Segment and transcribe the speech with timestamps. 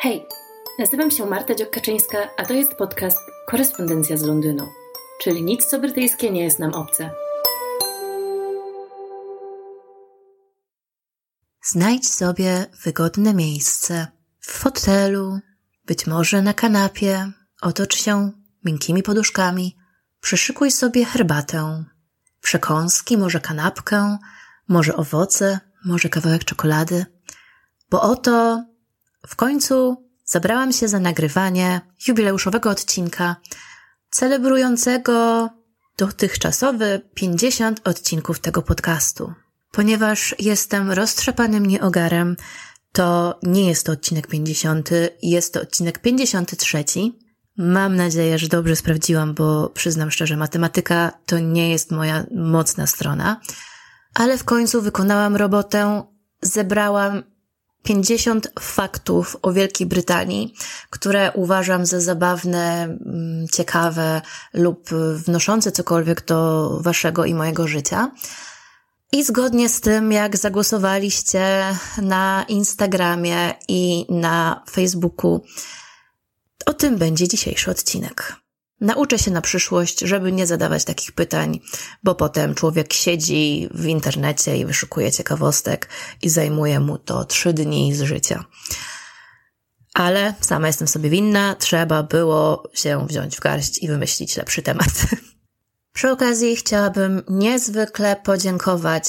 [0.00, 0.26] Hej,
[0.78, 4.68] nazywam się Marta Dziokaczyńska, a to jest podcast Korespondencja z Londynu,
[5.20, 7.10] czyli nic co brytyjskie nie jest nam obce.
[11.64, 14.06] Znajdź sobie wygodne miejsce
[14.40, 15.38] w fotelu,
[15.86, 18.32] być może na kanapie, otocz się
[18.64, 19.76] miękkimi poduszkami,
[20.20, 21.84] przyszykuj sobie herbatę,
[22.40, 24.18] przekąski, może kanapkę,
[24.68, 27.06] może owoce, może kawałek czekolady,
[27.90, 28.64] bo oto
[29.26, 33.36] w końcu zabrałam się za nagrywanie jubileuszowego odcinka
[34.10, 35.48] celebrującego
[35.98, 39.32] dotychczasowe 50 odcinków tego podcastu.
[39.72, 42.36] Ponieważ jestem roztrzepanym nieogarem,
[42.92, 44.90] to nie jest to odcinek 50,
[45.22, 46.84] jest to odcinek 53.
[47.56, 53.40] Mam nadzieję, że dobrze sprawdziłam, bo przyznam szczerze, matematyka to nie jest moja mocna strona.
[54.14, 56.02] Ale w końcu wykonałam robotę,
[56.42, 57.22] zebrałam
[57.88, 60.54] 50 faktów o Wielkiej Brytanii,
[60.90, 64.22] które uważam za zabawne, mm, ciekawe
[64.52, 68.10] lub wnoszące cokolwiek do waszego i mojego życia.
[69.12, 71.64] I zgodnie z tym, jak zagłosowaliście
[72.02, 75.40] na Instagramie i na Facebooku,
[76.66, 78.36] o tym będzie dzisiejszy odcinek.
[78.80, 81.60] Nauczę się na przyszłość, żeby nie zadawać takich pytań,
[82.02, 85.88] bo potem człowiek siedzi w internecie i wyszukuje ciekawostek
[86.22, 88.44] i zajmuje mu to trzy dni z życia.
[89.94, 94.90] Ale sama jestem sobie winna, trzeba było się wziąć w garść i wymyślić lepszy temat.
[95.94, 99.04] Przy okazji chciałabym niezwykle podziękować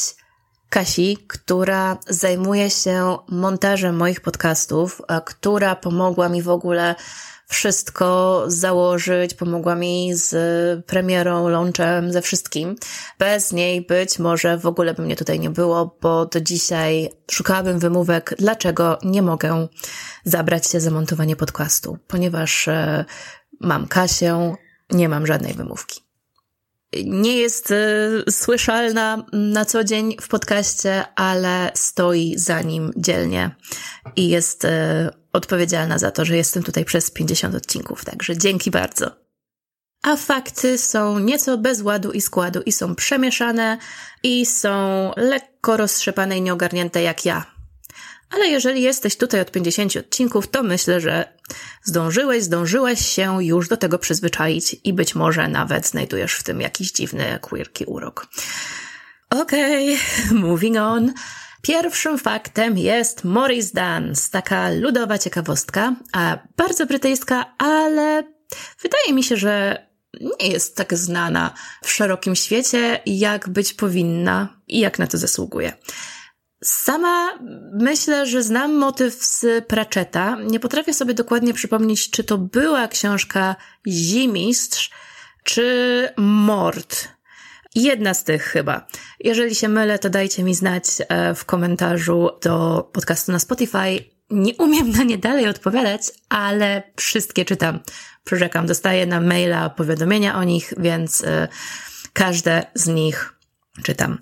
[0.69, 6.95] Kasi, która zajmuje się montażem moich podcastów, która pomogła mi w ogóle
[7.49, 12.75] wszystko założyć, pomogła mi z premierą, launchem, ze wszystkim.
[13.19, 17.79] Bez niej być może w ogóle by mnie tutaj nie było, bo do dzisiaj szukałabym
[17.79, 19.67] wymówek, dlaczego nie mogę
[20.23, 23.05] zabrać się za montowanie podcastu, ponieważ e,
[23.59, 24.55] mam Kasię,
[24.89, 26.08] nie mam żadnej wymówki
[27.05, 33.55] nie jest y, słyszalna na co dzień w podcaście, ale stoi za nim dzielnie
[34.15, 34.69] i jest y,
[35.33, 38.05] odpowiedzialna za to, że jestem tutaj przez 50 odcinków.
[38.05, 39.11] Także dzięki bardzo.
[40.01, 43.77] A fakty są nieco bez ładu i składu i są przemieszane
[44.23, 47.45] i są lekko roztrzepane i nieogarnięte jak ja.
[48.29, 51.38] Ale jeżeli jesteś tutaj od 50 odcinków, to myślę, że
[51.83, 56.91] zdążyłeś, zdążyłeś się już do tego przyzwyczaić i być może nawet znajdujesz w tym jakiś
[56.91, 58.27] dziwny, queerki urok.
[59.29, 61.13] Okej, okay, moving on.
[61.61, 68.23] Pierwszym faktem jest Morris Dance, taka ludowa ciekawostka, a bardzo brytyjska, ale
[68.81, 69.85] wydaje mi się, że
[70.41, 75.73] nie jest tak znana w szerokim świecie, jak być powinna i jak na to zasługuje.
[76.63, 77.39] Sama
[77.73, 80.37] myślę, że znam motyw z Pratchetta.
[80.43, 83.55] Nie potrafię sobie dokładnie przypomnieć, czy to była książka
[83.87, 84.91] Zimistrz,
[85.43, 87.07] czy Mord.
[87.75, 88.87] Jedna z tych chyba.
[89.19, 94.05] Jeżeli się mylę, to dajcie mi znać e, w komentarzu do podcastu na Spotify.
[94.29, 97.79] Nie umiem na nie dalej odpowiadać, ale wszystkie czytam.
[98.23, 101.47] Przyrzekam, dostaję na maila powiadomienia o nich, więc e,
[102.13, 103.33] każde z nich
[103.83, 104.17] czytam.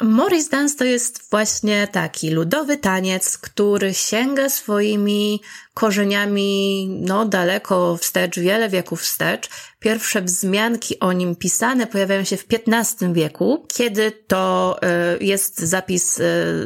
[0.00, 5.42] Morris Dance to jest właśnie taki ludowy taniec, który sięga swoimi
[5.74, 9.48] korzeniami no daleko wstecz, wiele wieków wstecz.
[9.80, 14.76] Pierwsze wzmianki o nim pisane pojawiają się w XV wieku, kiedy to
[15.20, 16.24] y, jest zapis y,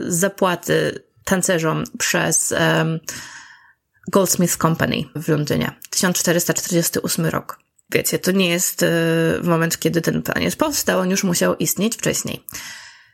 [0.09, 2.55] zapłaty tancerzom przez
[4.09, 5.73] Goldsmith Company w Londynie.
[5.91, 7.59] 1448 rok.
[7.91, 8.87] Wiecie, to nie jest y,
[9.43, 12.45] moment, kiedy ten taniec powstał, on już musiał istnieć wcześniej.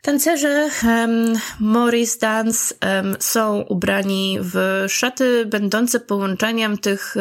[0.06, 7.14] Tancerze um, Morris Dance um, są ubrani w szaty będące połączeniem tych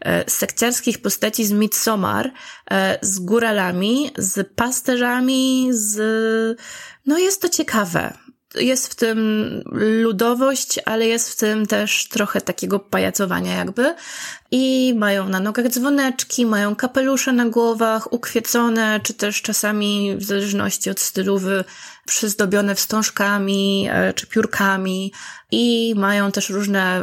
[0.00, 2.32] e, sekciarskich postaci z Midsommar
[2.70, 6.60] e, z góralami, z pasterzami, z...
[7.06, 8.12] No jest to ciekawe
[8.54, 9.18] jest w tym
[10.02, 13.94] ludowość, ale jest w tym też trochę takiego pajacowania jakby.
[14.50, 20.90] I mają na nogach dzwoneczki, mają kapelusze na głowach, ukwiecone, czy też czasami w zależności
[20.90, 21.38] od stylu
[22.06, 25.12] przyzdobione wstążkami e, czy piórkami.
[25.50, 27.02] I mają też różne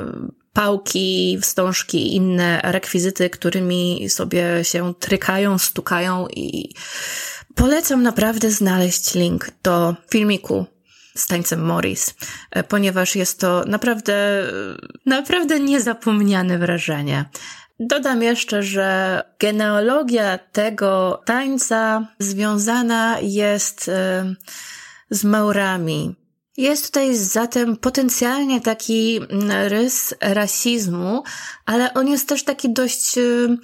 [0.54, 6.74] pałki, wstążki inne rekwizyty, którymi sobie się trykają, stukają i
[7.56, 10.66] polecam naprawdę znaleźć link do filmiku
[11.16, 12.16] z tańcem Morris,
[12.52, 14.44] e, ponieważ jest to naprawdę,
[15.06, 17.26] naprawdę niezapomniane wrażenie.
[17.80, 24.36] Dodam jeszcze, że genealogia tego tańca związana jest e,
[25.10, 26.16] z Maurami.
[26.58, 29.20] Jest tutaj zatem potencjalnie taki
[29.68, 31.24] rys rasizmu,
[31.66, 33.58] ale on jest też taki dość y,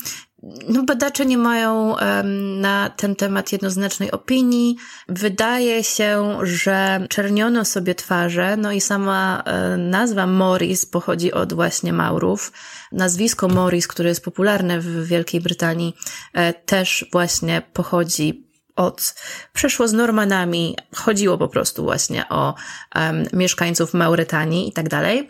[0.70, 4.76] no, badacze nie mają um, na ten temat jednoznacznej opinii.
[5.08, 11.94] Wydaje się, że czerniono sobie twarze, no i sama e, nazwa Morris pochodzi od właśnie
[11.94, 12.52] Maurów.
[12.92, 15.94] Nazwisko Morris, które jest popularne w Wielkiej Brytanii,
[16.34, 18.45] e, też właśnie pochodzi
[18.76, 19.16] od,
[19.54, 22.56] przeszło z Normanami, chodziło po prostu właśnie o
[22.96, 25.30] um, mieszkańców Mauretanii i tak dalej.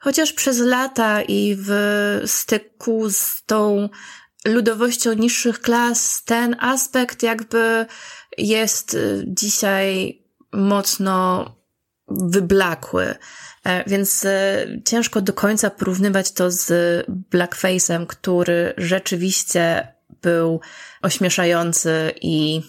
[0.00, 1.72] Chociaż przez lata i w
[2.26, 3.88] styku z tą
[4.44, 7.86] ludowością niższych klas, ten aspekt jakby
[8.38, 10.18] jest y, dzisiaj
[10.52, 11.54] mocno
[12.08, 13.14] wyblakły.
[13.64, 16.66] E, więc y, ciężko do końca porównywać to z
[17.30, 19.88] blackface'em, który rzeczywiście
[20.22, 20.60] był
[21.02, 22.62] ośmieszający i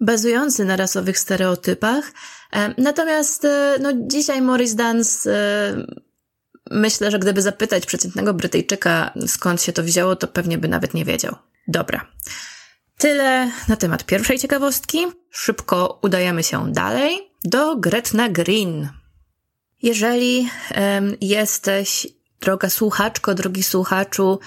[0.00, 2.12] bazujący na rasowych stereotypach.
[2.52, 3.48] E, natomiast y,
[3.80, 5.30] no, dzisiaj Morris Dance
[6.70, 11.04] Myślę, że gdyby zapytać przeciętnego Brytyjczyka, skąd się to wzięło, to pewnie by nawet nie
[11.04, 11.36] wiedział.
[11.68, 12.06] Dobra.
[12.98, 15.06] Tyle na temat pierwszej ciekawostki.
[15.30, 18.88] Szybko udajemy się dalej do Gretna Green.
[19.82, 22.06] Jeżeli um, jesteś,
[22.40, 24.38] droga słuchaczko, drogi słuchaczu,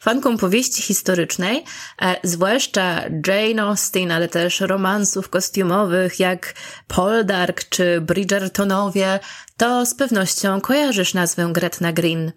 [0.00, 1.64] fanką powieści historycznej,
[2.02, 6.54] e, zwłaszcza Jane Austen, ale też romansów kostiumowych jak
[6.88, 9.20] Poldark czy Bridgertonowie,
[9.60, 12.32] to z pewnością kojarzysz nazwę Gretna Green.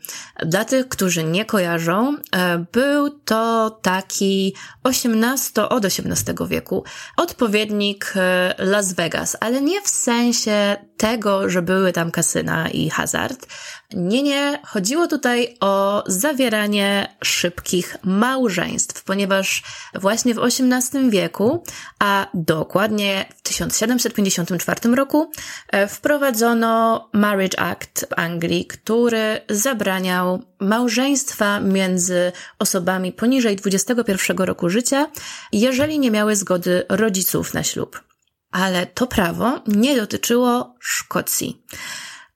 [0.45, 6.83] Dla tych, którzy nie kojarzą, e, był to taki 18, od XVIII wieku
[7.17, 13.47] odpowiednik e, Las Vegas, ale nie w sensie tego, że były tam kasyna i hazard.
[13.93, 19.63] Nie, nie, chodziło tutaj o zawieranie szybkich małżeństw, ponieważ
[19.95, 21.63] właśnie w XVIII wieku,
[21.99, 25.31] a dokładnie w 1754 roku,
[25.71, 35.07] e, wprowadzono Marriage Act w Anglii, który zabraniał małżeństwa między osobami poniżej 21 roku życia,
[35.51, 38.03] jeżeli nie miały zgody rodziców na ślub.
[38.51, 41.63] Ale to prawo nie dotyczyło Szkocji.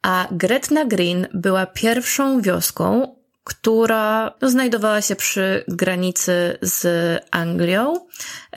[0.02, 6.86] A Gretna Green była pierwszą wioską, która znajdowała się przy granicy z
[7.32, 7.94] Anglią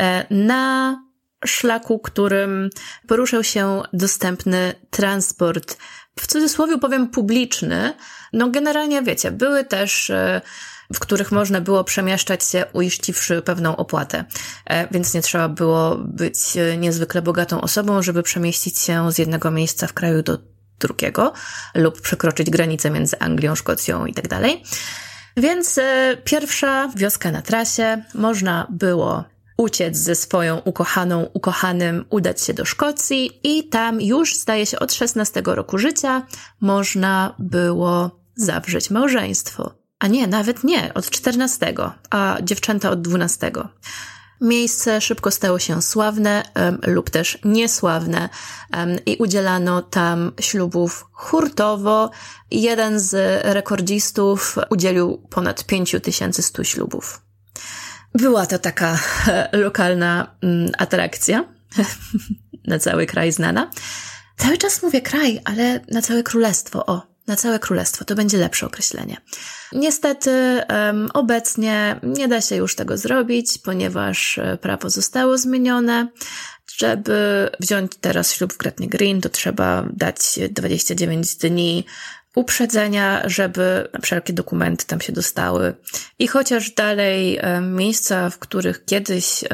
[0.00, 0.96] e, na
[1.46, 2.70] szlaku, którym
[3.08, 5.76] poruszał się dostępny transport
[6.18, 7.94] w cudzysłowie powiem publiczny,
[8.32, 10.40] no generalnie wiecie, były też e,
[10.94, 14.24] w których można było przemieszczać się uiściwszy pewną opłatę.
[14.66, 19.50] E, więc nie trzeba było być e, niezwykle bogatą osobą, żeby przemieścić się z jednego
[19.50, 20.38] miejsca w kraju do
[20.78, 21.32] drugiego
[21.74, 24.62] lub przekroczyć granicę między Anglią, Szkocją i tak dalej.
[25.36, 25.80] Więc
[26.24, 29.24] pierwsza wioska na trasie można było
[29.60, 34.92] uciec ze swoją ukochaną, ukochanym, udać się do Szkocji i tam już, zdaje się, od
[34.92, 36.26] 16 roku życia
[36.60, 39.74] można było zawrzeć małżeństwo.
[39.98, 41.74] A nie, nawet nie, od 14,
[42.10, 43.52] a dziewczęta od 12.
[44.40, 48.28] Miejsce szybko stało się sławne um, lub też niesławne
[48.76, 52.10] um, i udzielano tam ślubów hurtowo.
[52.50, 57.20] Jeden z rekordzistów udzielił ponad 5100 ślubów.
[58.14, 58.98] Była to taka
[59.52, 61.44] lokalna mm, atrakcja,
[62.66, 63.70] na cały kraj znana.
[64.36, 66.86] Cały czas mówię kraj, ale na całe królestwo.
[66.86, 69.16] O, na całe królestwo to będzie lepsze określenie.
[69.72, 76.08] Niestety, um, obecnie nie da się już tego zrobić, ponieważ e, prawo zostało zmienione.
[76.76, 81.84] Żeby wziąć teraz ślub w Gretnie Green, to trzeba dać 29 dni
[82.34, 85.74] uprzedzenia, żeby wszelkie dokumenty tam się dostały.
[86.18, 89.44] I chociaż dalej miejsca, w których kiedyś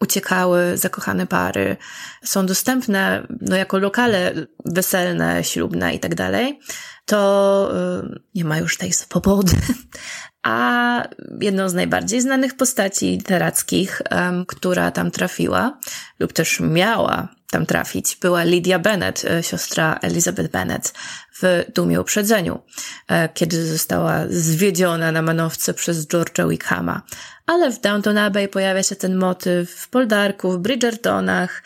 [0.00, 1.76] uciekały zakochane pary,
[2.24, 4.32] są dostępne no, jako lokale
[4.64, 6.60] weselne, ślubne i tak dalej,
[7.04, 7.72] to
[8.34, 9.56] nie ma już tej swobody.
[10.42, 11.02] A
[11.40, 14.02] jedną z najbardziej znanych postaci literackich,
[14.46, 15.78] która tam trafiła,
[16.18, 20.94] lub też miała tam trafić, była Lydia Bennett, e, siostra Elizabeth Bennett
[21.42, 22.62] w Dumie Uprzedzeniu,
[23.08, 27.02] e, kiedy została zwiedziona na manowce przez George'a Wickhama.
[27.46, 31.62] Ale w Downton Abbey pojawia się ten motyw w Poldarku, w Bridgertonach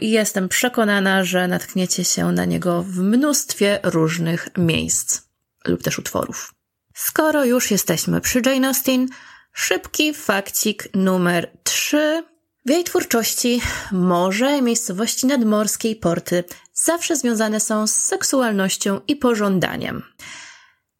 [0.00, 5.22] i jestem przekonana, że natkniecie się na niego w mnóstwie różnych miejsc
[5.64, 6.54] lub też utworów.
[6.94, 9.08] Skoro już jesteśmy przy Jane Austen,
[9.52, 12.24] szybki fakcik numer 3
[12.66, 13.60] w jej twórczości
[13.92, 20.02] morze i miejscowości nadmorskie i porty zawsze związane są z seksualnością i pożądaniem.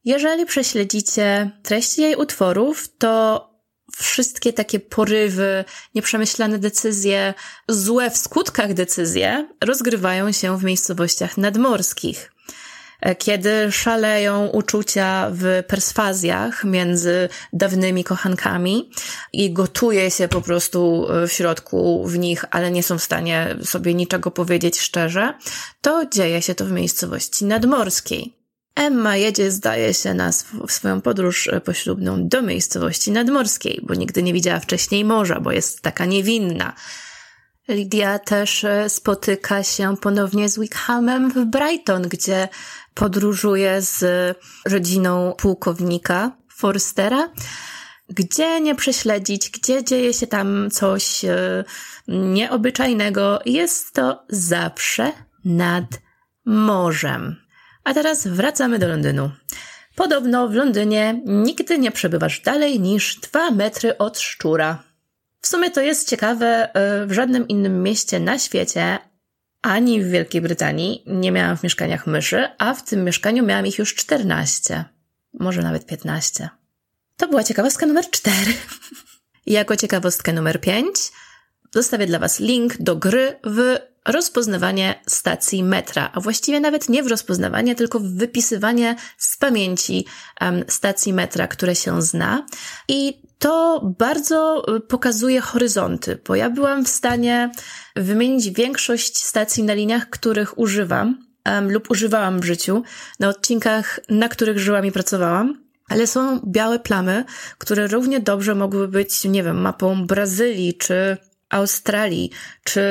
[0.04, 3.49] Jeżeli prześledzicie treści jej utworów, to
[3.97, 5.64] wszystkie takie porywy,
[5.95, 7.35] nieprzemyślane decyzje,
[7.69, 12.32] złe w skutkach decyzje rozgrywają się w miejscowościach nadmorskich.
[13.18, 18.90] Kiedy szaleją uczucia w perswazjach między dawnymi kochankami
[19.32, 23.56] i gotuje się po prostu e, w środku w nich, ale nie są w stanie
[23.64, 25.35] sobie niczego powiedzieć szczerze,
[25.80, 28.37] to dzieje się to w miejscowości nadmorskiej.
[28.75, 34.23] Emma jedzie, zdaje się, na sw swoją podróż e, poślubną do miejscowości nadmorskiej, bo nigdy
[34.23, 36.75] nie widziała wcześniej morza, bo jest taka niewinna.
[37.69, 42.49] Lydia też spotyka się ponownie z Wickhamem w Brighton, gdzie
[42.95, 44.04] podróżuje z
[44.66, 47.28] rodziną pułkownika Forstera.
[48.09, 51.64] Gdzie nie prześledzić, gdzie dzieje się tam coś e,
[52.09, 55.12] nieobyczajnego, jest to zawsze
[55.45, 55.85] nad
[56.45, 57.37] morzem.
[57.85, 59.31] A teraz wracamy do Londynu.
[59.95, 64.92] Podobno w Londynie nigdy nie przebywasz dalej niż dwa metry od szczura.
[65.43, 68.99] W sumie to jest ciekawe, e, w żadnym innym mieście na świecie
[69.63, 73.79] ani w Wielkiej Brytanii nie miałam w mieszkaniach myszy, a w tym mieszkaniu miałam ich
[73.79, 74.85] już 14,
[75.33, 76.49] może nawet 15.
[77.17, 78.37] To była ciekawostka numer 4.
[79.47, 80.97] jako ciekawostkę numer 5
[81.75, 87.07] zostawię dla Was link do gry w rozpoznawanie stacji metra, a właściwie nawet nie w
[87.07, 90.07] rozpoznawanie, tylko w wypisywanie z pamięci
[90.41, 92.47] um, stacji metra, które się zna.
[92.89, 97.51] I to bardzo y, pokazuje horyzonty, bo ja byłam w stanie
[97.97, 102.83] wymienić większość stacji na liniach, których używam um, lub używałam w życiu,
[103.21, 105.63] na odcinkach, na których żyłam i pracowałam.
[105.89, 107.25] Ale są białe plamy,
[107.59, 111.17] które równie dobrze mogły być, nie wiem, mapą Brazylii czy
[111.51, 112.31] Australii
[112.65, 112.83] czy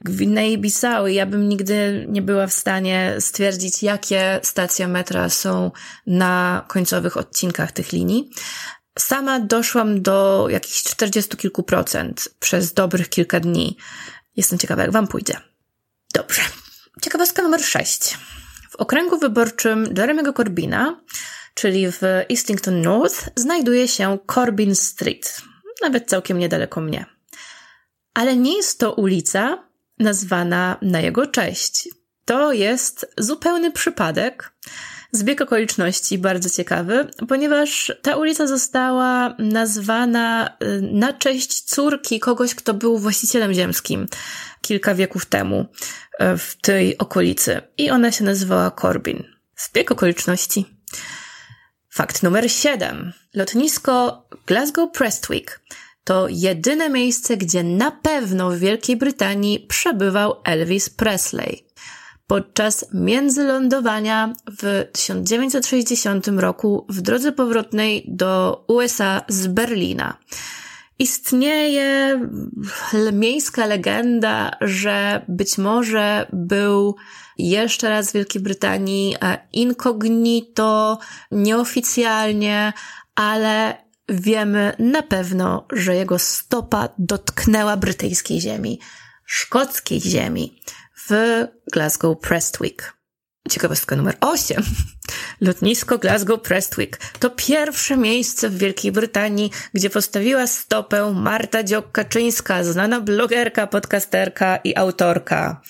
[0.00, 5.70] Gwinei Bissau ja bym nigdy nie była w stanie stwierdzić, jakie stacje metra są
[6.06, 8.30] na końcowych odcinkach tych linii.
[8.98, 13.76] Sama doszłam do jakichś 40 kilku procent przez dobrych kilka dni.
[14.36, 15.40] Jestem ciekawa, jak wam pójdzie.
[16.14, 16.42] Dobrze.
[17.02, 18.18] Ciekawostka numer 6.
[18.70, 21.00] W okręgu wyborczym Jeremy'ego Corbina,
[21.54, 25.42] czyli w Islington North, znajduje się Corbin Street.
[25.82, 27.06] Nawet całkiem niedaleko mnie.
[28.14, 31.88] Ale nie jest to ulica nazwana na jego cześć.
[32.24, 34.53] To jest zupełny przypadek,
[35.14, 42.74] zbieg okoliczności bardzo ciekawy, ponieważ ta ulica została nazwana y, na cześć córki kogoś, kto
[42.74, 44.06] był właścicielem ziemskim
[44.60, 47.60] kilka wieków temu y, w tej okolicy.
[47.78, 49.24] I ona się nazywała Corbin.
[49.56, 50.64] Zbieg okoliczności.
[51.90, 53.12] Fakt numer 7.
[53.34, 55.60] Lotnisko Glasgow Prestwick
[56.04, 61.64] to jedyne miejsce, gdzie na pewno w Wielkiej Brytanii przebywał Elvis Presley.
[62.26, 70.18] Podczas międzylądowania w 1960 roku w drodze powrotnej do USA z Berlina.
[70.98, 72.20] Istnieje
[73.12, 76.96] miejska legenda, że być może był
[77.38, 79.16] jeszcze raz w Wielkiej Brytanii
[79.52, 80.98] incognito,
[81.30, 82.72] nieoficjalnie,
[83.14, 88.80] ale wiemy na pewno, że jego stopa dotknęła brytyjskiej ziemi,
[89.24, 90.60] szkockiej ziemi
[91.08, 92.96] w Glasgow Prestwick.
[93.50, 94.62] Ciekawostka numer 8.
[95.40, 103.00] Lotnisko Glasgow Prestwick to pierwsze miejsce w Wielkiej Brytanii, gdzie postawiła stopę Marta Dziokaczyńska, znana
[103.00, 105.60] blogerka, podcasterka i autorka.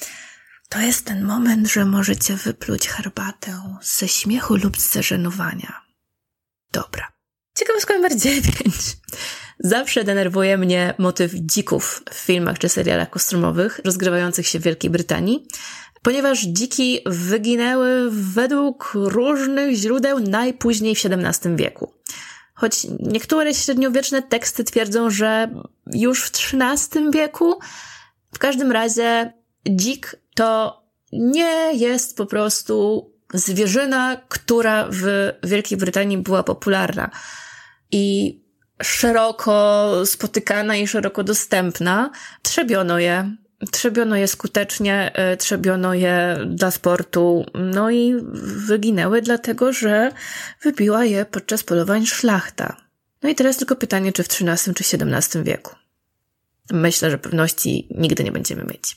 [0.69, 5.83] To jest ten moment, że możecie wypluć herbatę ze śmiechu lub z zażenowania.
[6.73, 7.13] Dobra.
[7.59, 8.53] Ciekawostka numer 9.
[9.65, 15.47] Zawsze denerwuje mnie motyw dzików w filmach czy serialach kostiumowych rozgrywających się w Wielkiej Brytanii,
[16.03, 21.93] ponieważ dziki wyginęły według różnych źródeł najpóźniej w XVII wieku.
[22.55, 25.51] Choć niektóre średniowieczne teksty twierdzą, że
[25.95, 27.59] już w XIII wieku,
[28.35, 29.33] w każdym razie
[29.71, 37.11] dzik to nie jest po prostu zwierzyna, która w Wielkiej Brytanii była popularna
[37.91, 38.44] i
[38.83, 42.11] szeroko spotykana i szeroko dostępna,
[42.43, 43.37] trzebiono je.
[43.71, 48.15] Trzebiono je skutecznie, e, trzebiono je dla sportu, no i
[48.67, 50.13] wyginęły dlatego, że
[50.63, 52.77] wybiła je podczas polowań szlachta.
[53.23, 55.75] No i teraz tylko pytanie, czy w XIII czy XVII wieku.
[56.71, 58.97] Myślę, że pewności nigdy nie będziemy mieć.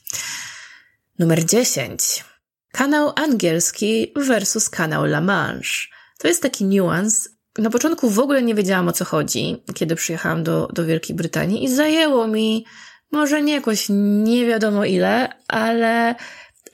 [1.20, 2.26] Numer 10.
[2.72, 5.88] Kanał angielski versus kanał La Manche.
[6.18, 10.44] To jest taki niuans, na początku w ogóle nie wiedziałam o co chodzi, kiedy przyjechałam
[10.44, 12.66] do, do Wielkiej Brytanii i zajęło mi
[13.12, 13.86] może nie jakoś
[14.24, 16.16] nie wiadomo ile, ale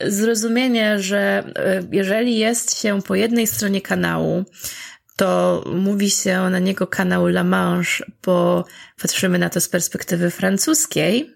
[0.01, 4.45] zrozumienie, że e, jeżeli jest się po jednej stronie kanału,
[5.15, 8.65] to to mówi się na niego kanał La Manche, bo
[9.01, 11.33] patrzymy na to z perspektywy francuskiej,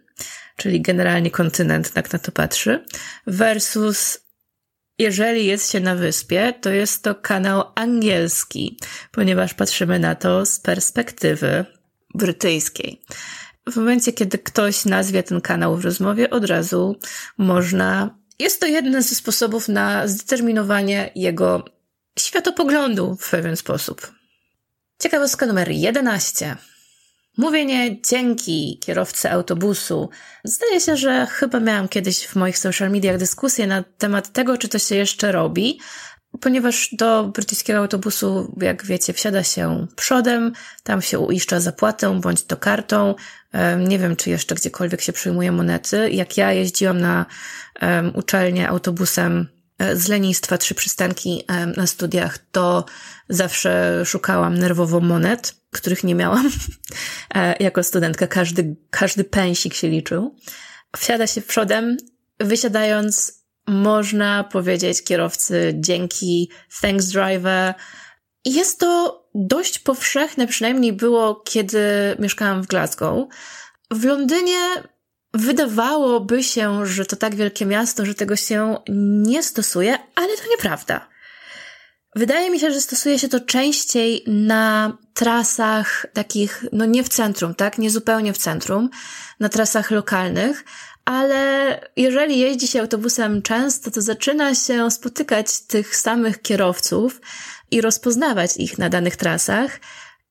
[0.56, 2.86] czyli generalnie kontynent tak na to patrzy,
[3.28, 4.27] versus
[5.00, 8.78] jeżeli jest się na wyspie, to jest to kanał angielski,
[9.12, 11.66] ponieważ patrzymy na to z perspektywy
[12.14, 13.02] brytyjskiej.
[13.68, 17.00] W momencie, kiedy ktoś nazwie ten kanał w rozmowie, od razu
[17.38, 18.18] można.
[18.40, 21.66] Jest to jeden ze sposobów na zdeterminowanie jego
[22.20, 24.12] światopoglądu w pewien sposób.
[25.00, 26.58] Ciekawostka numer 11.
[27.38, 30.10] Mówienie dzięki kierowcy autobusu.
[30.44, 34.70] Zdaje się, że chyba miałam kiedyś w moich social mediach dyskusję na temat tego, czy
[34.70, 35.80] to się jeszcze robi,
[36.42, 40.54] ponieważ do brytyjskiego autobusu, jak wiecie, wsiada się przodem,
[40.84, 43.16] tam się uiszcza zapłatę bądź to kartą.
[43.88, 46.10] Nie wiem, czy jeszcze gdziekolwiek się przyjmuje monety.
[46.12, 47.26] Jak ja jeździłam na
[48.14, 49.48] uczelnię autobusem
[49.94, 51.46] z lenistwa trzy przystanki
[51.78, 52.86] na studiach, to
[53.30, 56.50] zawsze szukałam nerwowo monet których nie miałam
[57.36, 58.28] e, jako studentka.
[58.28, 60.36] Każdy, każdy pensik się liczył.
[60.98, 61.98] Wsiada się przodem,
[62.40, 67.74] wysiadając można powiedzieć kierowcy dzięki, thanks driver.
[68.46, 71.80] Jest to dość powszechne, przynajmniej było, kiedy
[72.20, 73.28] mieszkałam w Glasgow.
[73.92, 74.60] W Londynie
[75.38, 78.78] wydawałoby się, że to tak wielkie miasto, że tego się
[79.24, 81.08] nie stosuje, ale to nieprawda.
[82.16, 87.56] Wydaje mi się, że stosuje się to częściej na trasach takich, no nie w centrum,
[87.56, 87.78] tak?
[87.78, 88.90] Nie zupełnie w centrum,
[89.40, 90.66] na trasach lokalnych,
[91.06, 97.22] ale jeżeli jeździ się autobusem często, to zaczyna się spotykać tych samych kierowców
[97.72, 99.80] i rozpoznawać ich na danych trasach.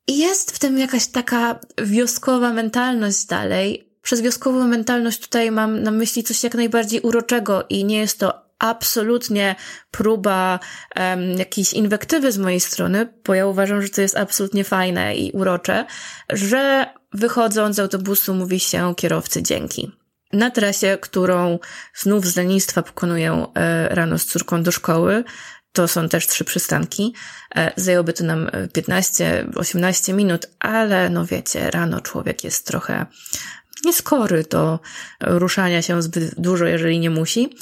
[0.06, 3.95] I jest w tym jakaś taka wioskowa mentalność dalej.
[4.06, 8.42] Przez wioskową mentalność tutaj mam na myśli coś jak najbardziej uroczego i nie jest to
[8.58, 9.56] absolutnie
[9.90, 10.60] próba
[10.96, 15.32] um, jakiejś inwektywy z mojej strony, bo ja uważam, że to jest absolutnie fajne i
[15.32, 15.86] urocze,
[16.30, 19.92] że wychodząc z autobusu mówi się kierowcy dzięki.
[20.32, 21.58] Na trasie, którą
[21.94, 25.25] znów z lenistwa pokonuję e, rano z córką do szkoły,
[25.72, 27.14] to są też trzy przystanki.
[27.56, 33.06] E, zajęłoby to nam 15-18 minut, ale no wiecie, rano człowiek jest trochę
[33.84, 34.80] nieskory do
[35.21, 37.56] ruszania się zbyt dużo, jeżeli nie musi.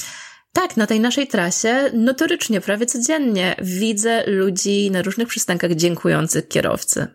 [0.53, 7.07] Tak, na tej naszej trasie notorycznie prawie codziennie widzę ludzi na różnych przystankach dziękujących kierowcy.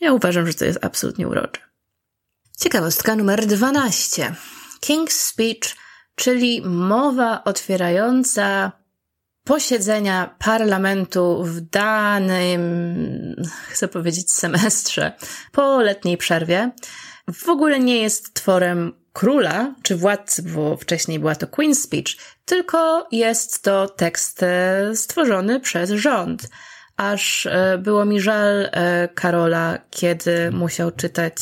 [0.00, 1.60] Ja uważam, że to jest absolutnie urocze.
[2.58, 4.34] Ciekawostka numer 12.
[4.80, 5.76] King's Speech,
[6.14, 8.72] czyli mowa otwierająca
[9.44, 12.62] posiedzenia parlamentu w danym,
[13.68, 15.12] chcę powiedzieć, semestrze
[15.52, 16.70] po letniej przerwie,
[17.32, 23.08] w ogóle nie jest tworem króla czy władcy, bo wcześniej była to Queen's Speech, tylko
[23.12, 26.48] jest to tekst e, stworzony przez rząd.
[26.96, 31.34] Aż e, było mi żal e, Karola, kiedy musiał czytać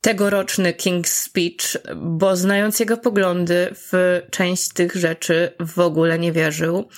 [0.00, 6.88] tegoroczny King's Speech, bo znając jego poglądy, w część tych rzeczy w ogóle nie wierzył.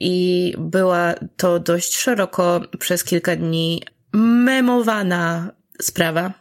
[0.00, 6.39] I była to dość szeroko przez kilka dni memowana sprawa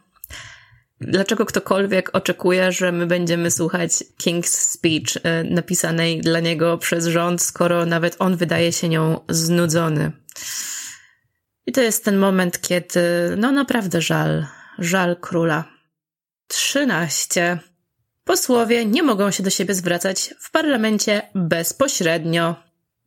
[1.01, 3.91] Dlaczego ktokolwiek oczekuje, że my będziemy słuchać
[4.23, 10.12] King's Speech e, napisanej dla niego przez rząd, skoro nawet on wydaje się nią znudzony?
[11.65, 13.01] I to jest ten moment, kiedy,
[13.38, 14.45] no naprawdę żal,
[14.79, 15.63] żal króla.
[16.47, 17.59] 13.
[18.23, 22.55] Posłowie nie mogą się do siebie zwracać w parlamencie bezpośrednio.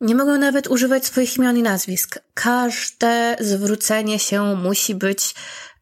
[0.01, 2.19] Nie mogą nawet używać swoich imion i nazwisk.
[2.33, 5.35] Każde zwrócenie się musi być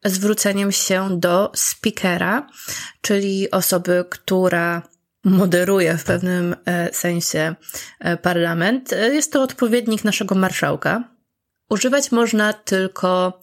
[0.04, 2.46] zwróceniem się do speakera,
[3.00, 4.82] czyli osoby, która
[5.24, 7.54] moderuje w pewnym e, sensie
[8.00, 8.90] e, parlament.
[9.12, 11.04] Jest to odpowiednik naszego marszałka.
[11.70, 13.40] Używać można tylko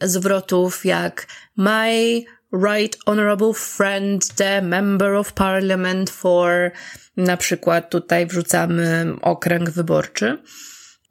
[0.00, 2.22] zwrotów jak my
[2.52, 6.70] right honorable friend, the member of parliament for,
[7.16, 10.38] na przykład tutaj wrzucamy okręg wyborczy.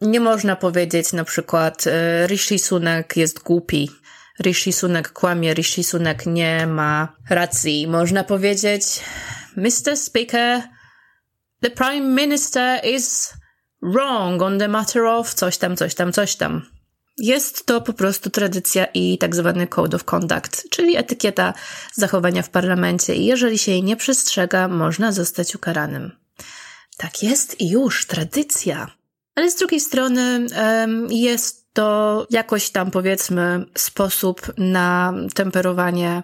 [0.02, 3.90] Nie można powiedzieć na przykład e, Rishi Sunak jest głupi,
[4.42, 7.88] Rishi Sunak kłamie, Rishi Sunak nie ma racji.
[7.88, 8.84] Można powiedzieć,
[9.58, 9.98] Mr.
[9.98, 10.62] Speaker,
[11.62, 13.34] the Prime Minister is
[13.82, 16.62] wrong on the matter of coś tam, coś tam, coś tam.
[17.18, 21.54] Jest to po prostu tradycja i tak zwany code of conduct, czyli etykieta
[21.94, 26.12] zachowania w parlamencie i jeżeli się jej nie przestrzega, można zostać ukaranym.
[26.98, 29.01] Tak jest i już, tradycja.
[29.36, 30.48] Ale z drugiej strony
[31.10, 36.24] jest to jakoś tam powiedzmy sposób na temperowanie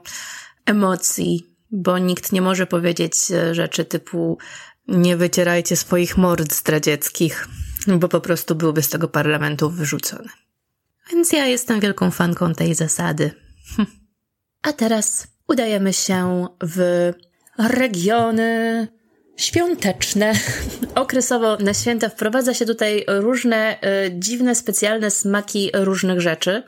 [0.65, 3.15] emocji, bo nikt nie może powiedzieć
[3.51, 4.37] rzeczy typu
[4.87, 7.47] nie wycierajcie swoich mord zdradzieckich,
[7.87, 10.29] bo po prostu byłby z tego parlamentu wyrzucony.
[11.11, 13.31] Więc ja jestem wielką fanką tej zasady.
[14.67, 17.11] A teraz udajemy się w
[17.59, 18.87] regiony
[19.37, 20.33] świąteczne.
[20.95, 26.63] Okresowo na święta wprowadza się tutaj różne e, dziwne, specjalne smaki różnych rzeczy.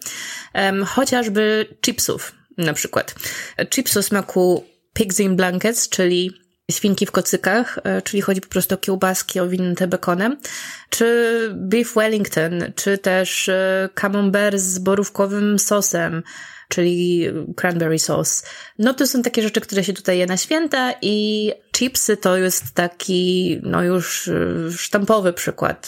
[0.85, 3.15] Chociażby chipsów na przykład.
[3.69, 6.31] Chipsy o smaku pigs in blankets, czyli
[6.71, 10.37] świnki w kocykach, e, czyli chodzi po prostu o kiełbaski owinięte bekonem,
[10.89, 16.23] czy beef wellington, czy też e, camembert z borówkowym sosem,
[16.69, 18.47] czyli cranberry sauce.
[18.79, 22.73] No to są takie rzeczy, które się tutaj je na święta i chipsy to jest
[22.73, 25.87] taki, no już e, sztampowy przykład.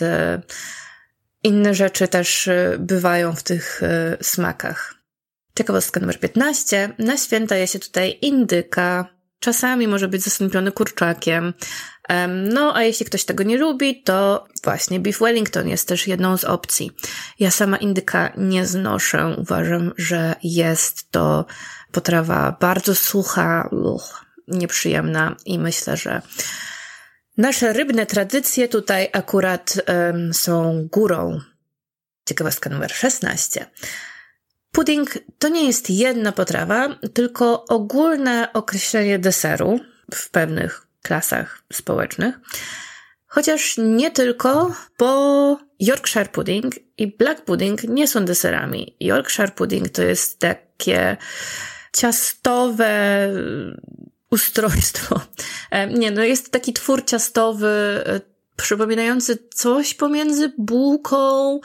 [1.44, 3.82] Inne rzeczy też bywają w tych
[4.22, 4.96] smakach.
[5.58, 6.94] Ciekawostka numer 15.
[7.00, 9.21] Na święta je się tutaj indyka.
[9.42, 11.54] Czasami może być zastąpiony kurczakiem.
[12.28, 16.44] No, a jeśli ktoś tego nie lubi, to właśnie beef wellington jest też jedną z
[16.44, 16.92] opcji.
[17.40, 19.36] Ja sama indyka nie znoszę.
[19.38, 21.46] Uważam, że jest to
[21.92, 26.22] potrawa bardzo sucha, uch, nieprzyjemna i myślę, że
[27.38, 31.40] nasze rybne tradycje tutaj akurat um, są górą.
[32.26, 33.66] Ciekawostka numer 16.
[34.72, 39.80] Pudding to nie jest jedna potrawa, tylko ogólne określenie deseru
[40.14, 42.40] w pewnych klasach społecznych.
[43.28, 48.96] Chociaż nie tylko, bo Yorkshire pudding i black pudding nie są deserami.
[49.00, 51.18] Yorkshire pudding to jest takie
[51.94, 53.30] ciastowe
[54.32, 55.22] ustrojstwo.
[55.72, 57.68] E, nie, no jest taki twór ciastowy,
[58.06, 58.22] e,
[58.56, 61.60] przypominający coś pomiędzy bułką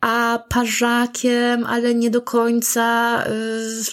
[0.00, 3.24] a parzakiem, ale nie do końca.
[3.28, 3.84] Yy,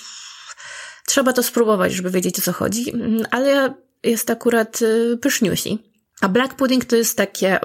[1.05, 5.79] trzeba to spróbować, żeby wiedzieć o co chodzi, mm, ale jest akurat yy, pyszniusi.
[6.21, 7.59] A black pudding to jest takie,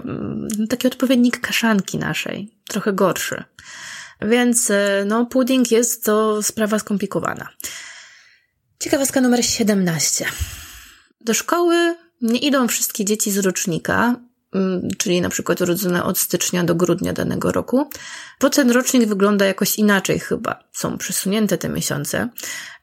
[0.59, 3.44] yy, taki odpowiednik kaszanki naszej, trochę gorszy.
[4.22, 7.48] Więc yy, no, pudding jest to sprawa skomplikowana.
[8.81, 10.24] Ciekawostka numer 17.
[11.20, 14.28] Do szkoły nie idą wszystkie dzieci z rocznika, Mm,
[14.99, 17.91] czyli na przykład urodzone od stycznia do grudnia danego roku,
[18.41, 20.65] bo ten rocznik wygląda jakoś inaczej chyba.
[20.73, 22.29] Są przesunięte te miesiące,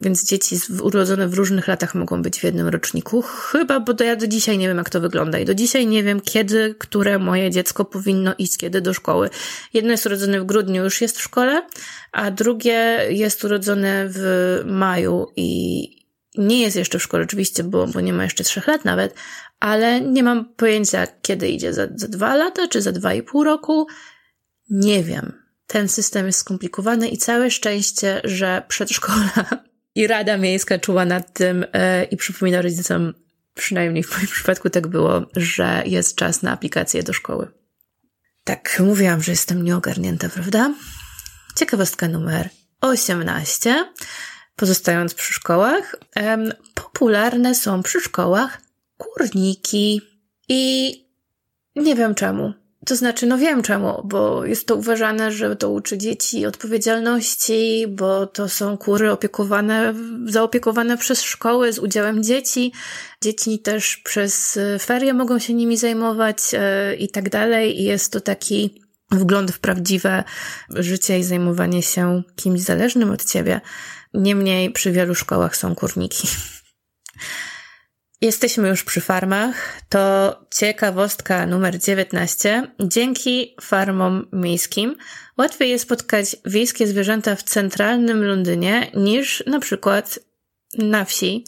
[0.01, 3.21] więc dzieci urodzone w różnych latach mogą być w jednym roczniku.
[3.21, 6.21] Chyba, bo ja do dzisiaj nie wiem, jak to wygląda i do dzisiaj nie wiem,
[6.21, 9.29] kiedy, które moje dziecko powinno iść, kiedy do szkoły.
[9.73, 11.67] Jedno jest urodzone w grudniu, już jest w szkole,
[12.11, 15.89] a drugie jest urodzone w maju i
[16.37, 19.15] nie jest jeszcze w szkole oczywiście, bo, bo nie ma jeszcze trzech lat nawet,
[19.65, 23.43] ale nie mam pojęcia, kiedy idzie, za, za dwa lata czy za dwa i pół
[23.43, 23.87] roku.
[24.69, 25.33] Nie wiem.
[25.67, 29.45] Ten system jest skomplikowany i całe szczęście, że przedszkola
[29.95, 33.13] i Rada Miejska czuła nad tym yy, i przypomina rodzicom,
[33.53, 37.51] przynajmniej w moim przypadku tak było, że jest czas na aplikację do szkoły.
[38.43, 40.73] Tak, mówiłam, że jestem nieogarnięta, prawda?
[41.55, 42.49] Ciekawostka numer
[42.81, 43.85] 18.
[44.55, 45.95] Pozostając przy szkołach,
[46.73, 48.64] popularne są przy szkołach
[48.97, 50.01] kurniki.
[50.49, 50.91] I
[51.75, 52.53] nie wiem czemu.
[52.85, 58.27] To znaczy, no wiem czemu, bo jest to uważane, że to uczy dzieci odpowiedzialności, bo
[58.27, 59.93] to są kury opiekowane,
[60.25, 62.71] zaopiekowane przez szkoły z udziałem dzieci.
[63.21, 67.81] Dzieci też przez ferie mogą się nimi zajmować e, i tak dalej.
[67.81, 68.81] I jest to taki
[69.11, 70.23] wgląd w prawdziwe
[70.69, 73.61] życie i zajmowanie się kimś zależnym od ciebie.
[74.13, 76.27] Niemniej przy wielu szkołach są kurniki.
[78.25, 79.81] Jesteśmy już przy farmach.
[79.89, 82.71] To ciekawostka numer 19.
[82.79, 84.95] Dzięki farmom miejskim
[85.37, 90.19] łatwiej jest spotkać wiejskie zwierzęta w centralnym Londynie niż na przykład
[90.77, 91.45] na wsi.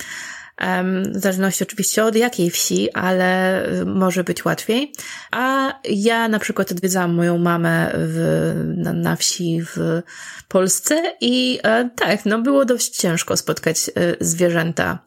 [1.11, 4.93] W zależności oczywiście od jakiej wsi, ale może być łatwiej.
[5.31, 10.01] A ja na przykład odwiedzałam moją mamę w, na, na wsi w
[10.47, 14.99] Polsce i e, tak, no było dość ciężko spotkać e, zwierzęta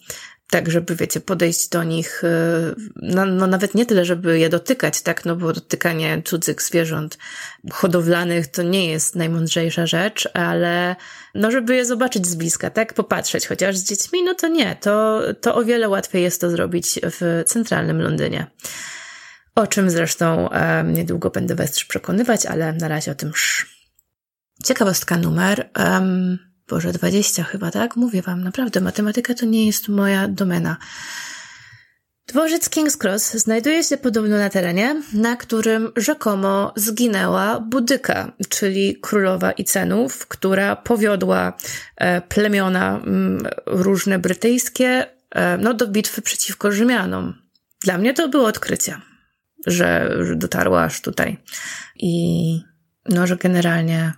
[0.50, 5.02] tak, żeby, wiecie, podejść do nich, y, no, no, nawet nie tyle, żeby je dotykać,
[5.02, 7.18] tak, no bo dotykanie cudzych zwierząt
[7.72, 10.96] hodowlanych to nie jest najmądrzejsza rzecz, ale
[11.34, 15.22] no, żeby je zobaczyć z bliska, tak, popatrzeć, chociaż z dziećmi, no to nie, to,
[15.40, 18.46] to o wiele łatwiej jest to zrobić w centralnym Londynie.
[19.54, 23.66] O czym zresztą um, niedługo będę Was przekonywać, ale na razie o tym sz.
[24.64, 27.96] Ciekawostka numer um, Boże, 20 chyba, tak?
[27.96, 30.76] Mówię wam, naprawdę, matematyka to nie jest moja domena.
[32.26, 39.52] Dworzec King's Cross znajduje się podobno na terenie, na którym rzekomo zginęła Budyka, czyli królowa
[39.52, 41.56] Icenów, która powiodła
[41.96, 47.34] e, plemiona mm, różne brytyjskie e, no, do bitwy przeciwko Rzymianom.
[47.84, 49.00] Dla mnie to było odkrycie,
[49.66, 51.36] że, dotarła aż tutaj.
[51.96, 52.70] I
[53.08, 54.12] no, że generalnie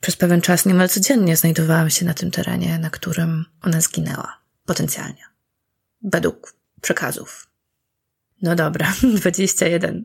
[0.00, 4.40] przez pewien czas niemal codziennie znajdowałam się na tym terenie, na którym ona zginęła.
[4.66, 5.22] Potencjalnie.
[6.02, 7.48] Według przekazów.
[8.42, 10.04] No dobra, 21.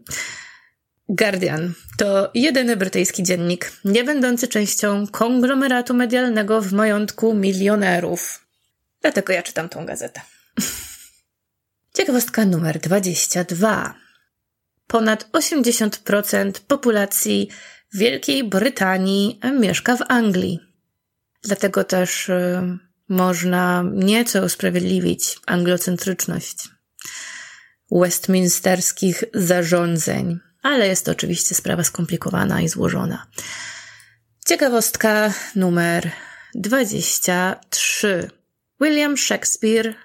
[1.09, 8.47] Guardian to jedyny brytyjski dziennik, nie będący częścią konglomeratu medialnego w majątku milionerów.
[9.01, 10.21] Dlatego ja czytam tą gazetę.
[11.97, 13.93] Ciekawostka numer 22.
[14.87, 17.49] Ponad 80% populacji
[17.93, 20.59] Wielkiej Brytanii mieszka w Anglii.
[21.43, 22.61] Dlatego też y,
[23.09, 26.69] można nieco usprawiedliwić anglocentryczność
[27.91, 33.27] westminsterskich zarządzeń, ale jest to oczywiście sprawa skomplikowana i złożona.
[34.45, 36.11] Ciekawostka numer
[36.55, 38.29] 23.
[38.81, 39.95] William Shakespeare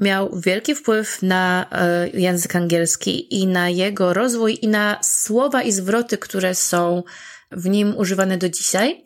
[0.00, 5.72] miał wielki wpływ na e, język angielski i na jego rozwój i na słowa i
[5.72, 7.02] zwroty, które są
[7.50, 9.04] w nim używane do dzisiaj.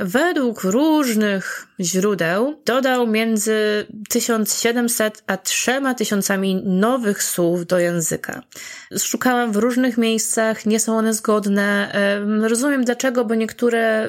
[0.00, 8.42] Według różnych źródeł dodał między 1700 a 3000 nowych słów do języka.
[8.98, 11.92] Szukałam w różnych miejscach, nie są one zgodne.
[12.42, 14.08] Rozumiem dlaczego, bo niektóre,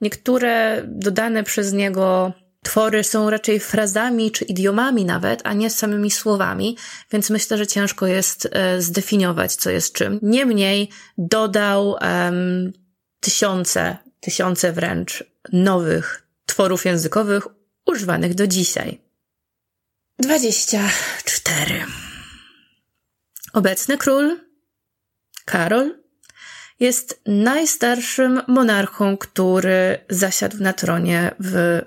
[0.00, 2.32] niektóre dodane przez niego
[2.64, 6.76] twory są raczej frazami czy idiomami nawet, a nie samymi słowami,
[7.12, 10.18] więc myślę, że ciężko jest e, zdefiniować, co jest czym.
[10.22, 12.72] Niemniej dodał um,
[13.20, 17.46] tysiące, tysiące wręcz nowych tworów językowych
[17.86, 19.00] używanych do dzisiaj.
[20.18, 21.84] 24.
[23.52, 24.40] Obecny król,
[25.44, 25.94] Karol,
[26.80, 31.80] jest najstarszym monarchą, który zasiadł na tronie w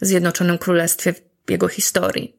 [0.00, 1.14] Zjednoczonym Królestwie
[1.46, 2.36] w jego historii.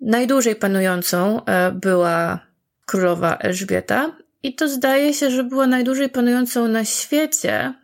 [0.00, 2.46] Najdłużej panującą e, była
[2.86, 7.74] królowa Elżbieta i to zdaje się, że była najdłużej panującą na świecie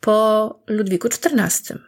[0.00, 1.78] po Ludwiku XIV.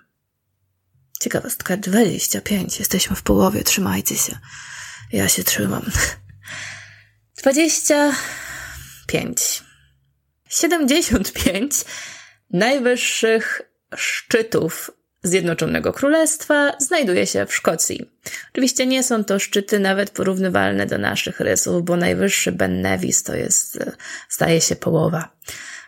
[1.21, 2.79] Ciekawostka 25.
[2.79, 4.39] Jesteśmy w połowie, trzymajcie się.
[5.13, 5.83] Ja się trzymam.
[7.43, 9.63] 25.
[10.49, 11.73] 75
[12.51, 13.63] najwyższych
[13.97, 14.91] szczytów
[15.23, 18.11] Zjednoczonego Królestwa znajduje się w Szkocji.
[18.53, 23.35] Oczywiście nie są to szczyty nawet porównywalne do naszych rysów, bo najwyższy Ben Nevis to
[23.35, 23.93] jest, e,
[24.31, 25.37] zdaje się, połowa,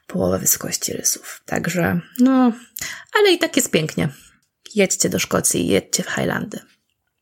[0.07, 1.43] połowa wysokości rysów.
[1.47, 2.53] Także, no,
[3.19, 4.09] ale i tak jest pięknie.
[4.75, 6.61] Jedźcie do Szkocji, jedźcie w Highlandy.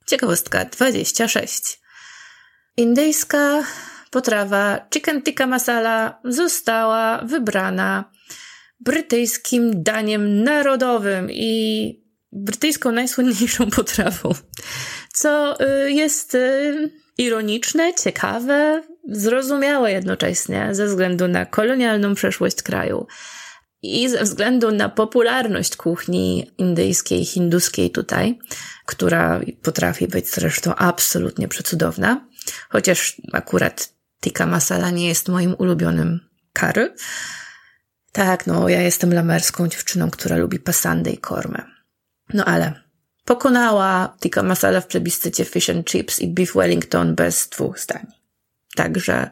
[0.07, 1.81] Ciekawostka 26.
[2.77, 3.64] Indyjska
[4.11, 8.12] potrawa chicken tikka masala została wybrana
[8.81, 12.02] brytyjskim daniem narodowym i
[12.33, 14.35] brytyjską najsłynniejszą potrawą,
[15.12, 23.07] co y, jest y, ironiczne, ciekawe, zrozumiałe jednocześnie ze względu na kolonialną przeszłość kraju
[23.83, 28.38] i ze względu na popularność kuchni indyjskiej, hinduskiej tutaj,
[28.87, 32.29] która potrafi być zresztą absolutnie przecudowna,
[32.68, 36.21] chociaż akurat tikka masala nie jest moim ulubionym
[36.53, 36.95] curry.
[38.12, 41.72] Tak, no ja jestem lamerską dziewczyną, która lubi pasandę i kormę.
[42.35, 42.83] No ale
[43.25, 48.07] pokonała tikka masala w plebiscycie fish and chips i beef wellington bez dwóch zdań.
[48.77, 49.31] Także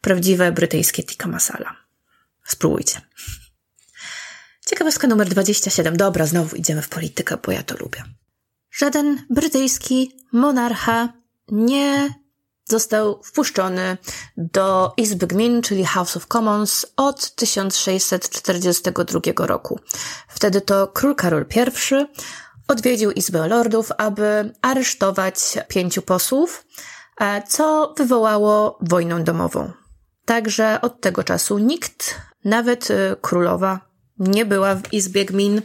[0.00, 1.76] prawdziwe brytyjskie tikka masala.
[2.44, 3.00] Spróbujcie.
[4.66, 5.96] Ciekawostka numer 27.
[5.96, 8.04] Dobra, znowu idziemy w politykę, bo ja to lubię.
[8.70, 11.12] Żaden brytyjski monarcha
[11.48, 12.14] nie
[12.64, 13.96] został wpuszczony
[14.36, 19.80] do Izby Gmin, czyli House of Commons od 1642 roku.
[20.28, 21.60] Wtedy to król Karol I
[22.68, 25.36] odwiedził Izbę Lordów, aby aresztować
[25.68, 26.66] pięciu posłów,
[27.20, 29.72] e, co wywołało wojnę domową.
[30.24, 33.80] Także od tego czasu nikt, nawet e, królowa,
[34.18, 35.62] nie była w Izbie Gmin,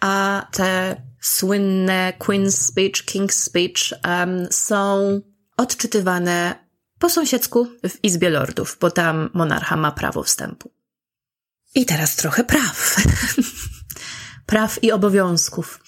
[0.00, 5.20] a te słynne Queen's Speech, King's Speech um, są
[5.56, 6.54] odczytywane
[6.98, 10.70] po sąsiedzku w Izbie Lordów, bo tam monarcha ma prawo wstępu.
[11.74, 12.96] I teraz trochę praw.
[14.46, 15.80] praw i obowiązków.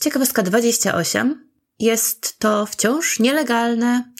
[0.00, 1.50] Ciekawostka 28.
[1.78, 4.12] Jest to wciąż nielegalne,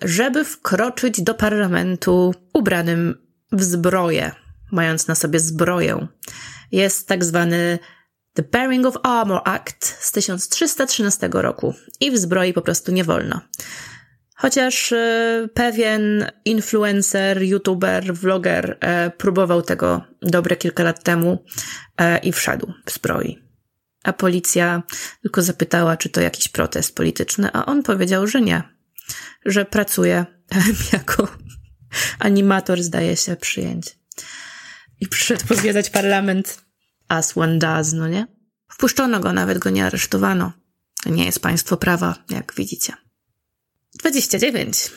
[0.00, 4.32] żeby wkroczyć do parlamentu ubranym w zbroję,
[4.72, 6.06] mając na sobie zbroję.
[6.72, 7.78] Jest tak zwany
[8.32, 13.40] The Bearing of Armor Act z 1313 roku i w zbroi po prostu nie wolno.
[14.38, 21.44] Chociaż e, pewien influencer, youtuber, vloger e, próbował tego dobre kilka lat temu
[21.98, 23.38] e, i wszedł w zbroi.
[24.02, 24.82] A policja
[25.22, 28.62] tylko zapytała, czy to jakiś protest polityczny, a on powiedział, że nie,
[29.44, 30.26] że pracuje
[30.92, 31.28] jako
[32.18, 33.98] animator, zdaje się, przyjęć.
[35.00, 36.64] I przyszedł pozwiedzać parlament
[37.08, 38.26] as one does, no nie?
[38.68, 40.52] Wpuszczono go, nawet go nie aresztowano.
[41.04, 43.05] To nie jest państwo prawa, jak widzicie.
[43.96, 44.90] 29.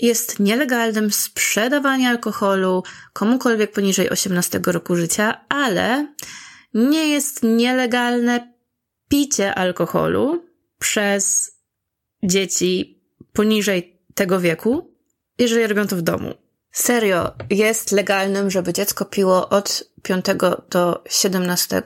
[0.00, 2.82] Jest nielegalnym sprzedawanie alkoholu
[3.12, 6.14] komukolwiek poniżej 18 roku życia, ale
[6.74, 8.54] nie jest nielegalne
[9.08, 10.44] picie alkoholu
[10.78, 11.52] przez
[12.22, 14.94] dzieci poniżej tego wieku,
[15.38, 16.34] jeżeli robią to w domu.
[16.72, 20.24] Serio, jest legalnym, żeby dziecko piło od 5
[20.70, 21.82] do 17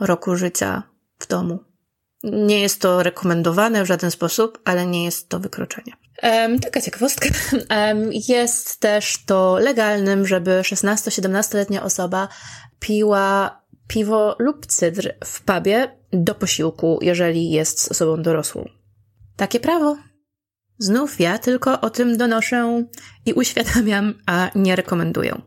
[0.00, 0.82] roku życia
[1.18, 1.67] w domu.
[2.22, 5.92] Nie jest to rekomendowane w żaden sposób, ale nie jest to wykroczenie.
[6.22, 7.28] Um, taka ciekawostka.
[7.70, 12.28] Um, jest też to legalnym, żeby 16-17-letnia osoba
[12.80, 18.68] piła piwo lub cydr w pubie do posiłku, jeżeli jest osobą dorosłą.
[19.36, 19.96] Takie prawo.
[20.78, 22.84] Znów ja tylko o tym donoszę
[23.26, 25.40] i uświadamiam, a nie rekomenduję.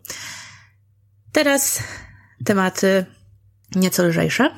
[1.31, 1.83] Teraz
[2.45, 3.05] tematy
[3.75, 4.49] nieco lżejsze.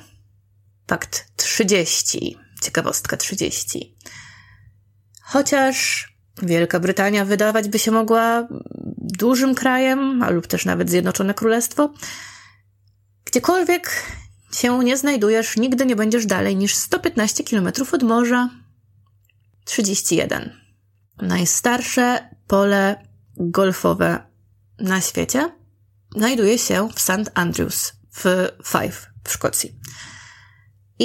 [0.88, 2.38] Fakt 30.
[2.62, 3.98] Ciekawostka 30.
[5.22, 6.08] Chociaż
[6.42, 8.48] Wielka Brytania wydawać by się mogła
[8.98, 11.94] dużym krajem, lub też nawet Zjednoczone Królestwo,
[13.26, 14.04] gdziekolwiek
[14.54, 18.50] się nie znajdujesz, nigdy nie będziesz dalej niż 115 km od morza.
[19.66, 20.60] 31.
[21.22, 24.26] Najstarsze pole golfowe
[24.80, 25.50] na świecie
[26.16, 27.32] znajduje się w St.
[27.34, 29.80] Andrews w Fife w Szkocji.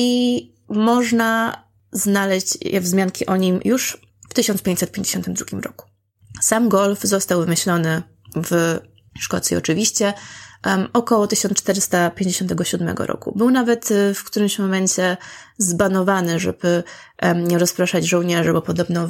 [0.00, 3.98] I można znaleźć wzmianki o nim już
[4.30, 5.86] w 1552 roku.
[6.42, 8.02] Sam golf został wymyślony
[8.36, 8.78] w
[9.18, 10.14] Szkocji oczywiście
[10.92, 13.32] około 1457 roku.
[13.36, 15.16] Był nawet y, w którymś momencie
[15.58, 16.82] zbanowany, żeby
[17.34, 19.08] nie rozpraszać żołnierzy, bo podobno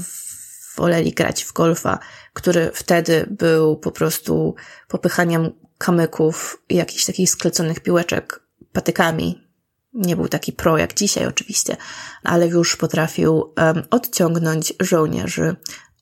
[0.76, 1.98] woleli grać w golfa,
[2.32, 4.54] który wtedy był po prostu
[4.88, 8.40] popychaniem kamyków i jakichś takich skleconych piłeczek
[8.72, 9.47] patykami.
[9.92, 11.76] Nie był taki pro jak dzisiaj oczywiście,
[12.24, 15.56] ale już potrafił um, odciągnąć żołnierzy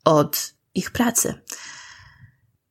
[0.05, 1.35] od ich pracy.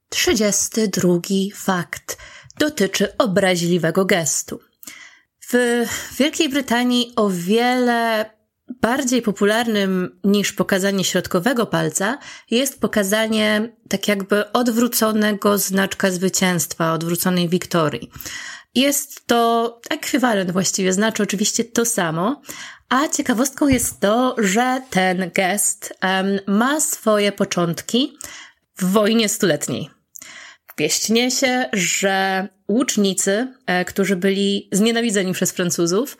[0.10, 1.20] 32
[1.56, 2.18] fakt
[2.58, 4.60] dotyczy obraźliwego gestu.
[5.52, 5.86] W
[6.18, 8.30] Wielkiej Brytanii o wiele
[8.82, 12.18] bardziej popularnym niż pokazanie środkowego palca
[12.52, 18.12] jest pokazanie tak jakby odwróconego znaczka zwycięstwa, odwróconej wiktorii.
[18.76, 22.42] Jest to ekwiwalent właściwie, znaczy oczywiście to samo,
[22.90, 28.18] a ciekawostką jest to, że ten gest um, ma swoje początki
[28.78, 29.90] w wojnie stuletniej.
[30.78, 36.18] Wieść się, że łucznicy, e, którzy byli znienawidzeni przez Francuzów,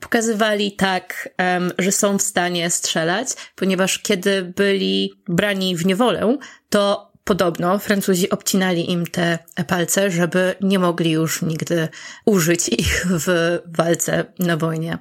[0.00, 7.09] pokazywali tak, um, że są w stanie strzelać, ponieważ kiedy byli brani w niewolę, to
[7.24, 11.88] podobno Francuzi obcinali im te palce, żeby nie mogli już nigdy
[12.24, 14.98] użyć ich w walce na wojnie.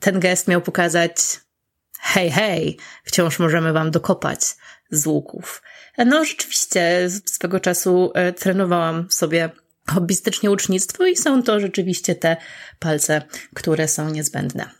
[0.00, 1.16] Ten gest miał pokazać
[2.00, 4.40] hej, hej, wciąż możemy wam dokopać
[4.90, 5.62] z łuków.
[6.06, 9.50] No rzeczywiście, swego czasu e, trenowałam sobie
[9.90, 12.36] hobbystycznie ucznictwo i są to rzeczywiście te
[12.78, 13.22] palce,
[13.54, 14.70] które są niezbędne.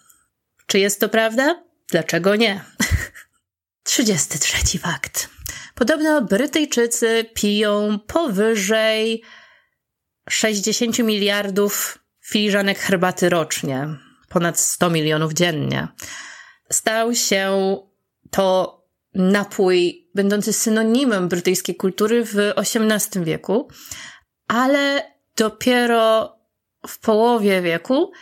[0.67, 1.63] Czy jest to prawda?
[1.91, 2.65] Dlaczego nie?
[3.83, 5.29] 33 fakt.
[5.79, 9.23] Podobno Brytyjczycy piją powyżej
[10.29, 13.89] 60 miliardów filiżanek herbaty rocznie,
[14.29, 15.89] ponad 100 milionów dziennie.
[16.71, 17.77] Stał się
[18.31, 18.79] to
[19.15, 23.69] napój będący synonimem brytyjskiej kultury w XVIII wieku,
[24.49, 26.37] ale dopiero
[26.89, 28.13] w połowie wieku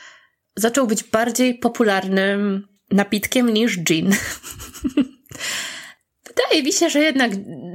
[0.56, 4.14] zaczął być bardziej popularnym napitkiem niż gin.
[6.36, 7.30] Wydaje mi się, że jednak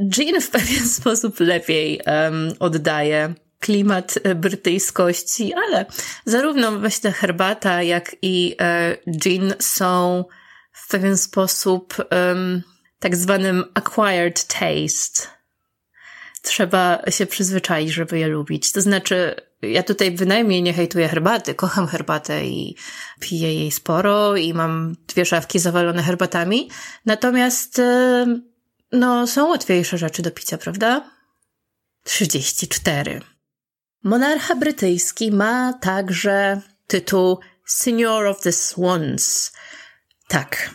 [0.10, 5.86] gin w pewien sposób lepiej um, oddaje klimat brytyjskości, ale
[6.26, 10.26] zarówno myślę herbata, jak i e, gin są
[10.72, 12.62] w pewien sposób um,
[13.00, 15.28] tak zwanym acquired taste.
[16.42, 18.72] Trzeba się przyzwyczaić, żeby je lubić.
[18.72, 21.56] To znaczy, ja tutaj bynajmniej nie hejtuję herbaty.
[21.56, 22.76] Kocham herbatę i
[23.20, 26.70] piję jej sporo i mam dwie szafki zawalone herbatami.
[27.06, 27.82] Natomiast,
[28.92, 31.10] no, są łatwiejsze rzeczy do picia, prawda?
[32.04, 33.22] 34.
[34.04, 39.54] Monarcha brytyjski ma także tytuł Senior of the Swans.
[40.28, 40.70] Tak,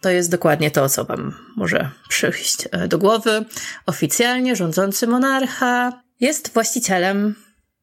[0.00, 3.44] to jest dokładnie to, co Wam może przyjść e, do głowy.
[3.86, 7.34] Oficjalnie rządzący monarcha jest właścicielem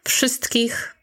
[0.03, 0.95] wszystkich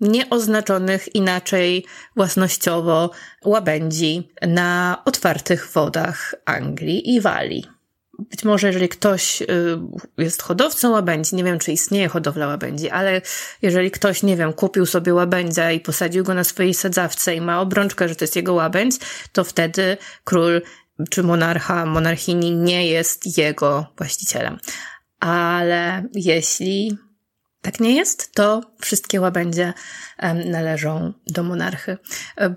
[0.00, 3.10] nieoznaczonych inaczej własnościowo
[3.44, 7.73] łabędzi na otwartych wodach Anglii i Walii.
[8.18, 9.46] Być może jeżeli ktoś y,
[10.18, 13.22] jest hodowcą łabędzi, nie wiem czy istnieje hodowla łabędzi, ale
[13.62, 17.60] jeżeli ktoś, nie wiem, kupił sobie łabędzia i posadził go na swojej sadzawce i ma
[17.60, 18.96] obrączkę, że to jest jego łabędź,
[19.32, 20.62] to wtedy król
[21.10, 24.58] czy monarcha, monarchini nie jest jego właścicielem.
[25.20, 26.98] Ale jeśli
[27.64, 29.72] tak nie jest, to wszystkie łabędzie
[30.44, 31.98] należą do monarchy.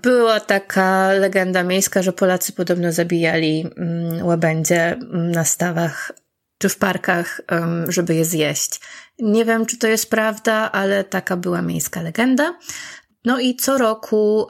[0.02, 6.12] Była taka legenda miejska, że Polacy podobno zabijali mm, łabędzie mm, na stawach
[6.58, 7.40] czy w parkach,
[7.88, 8.80] żeby je zjeść.
[9.18, 12.58] Nie wiem, czy to jest prawda, ale taka była miejska legenda.
[13.24, 14.46] No i co roku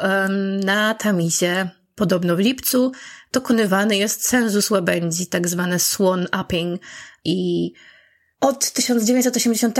[0.64, 2.92] na Tamizie, podobno w lipcu,
[3.32, 6.80] dokonywany jest cenzus łabędzi, tak zwane swan upping
[7.24, 7.72] i
[8.40, 9.78] od 1980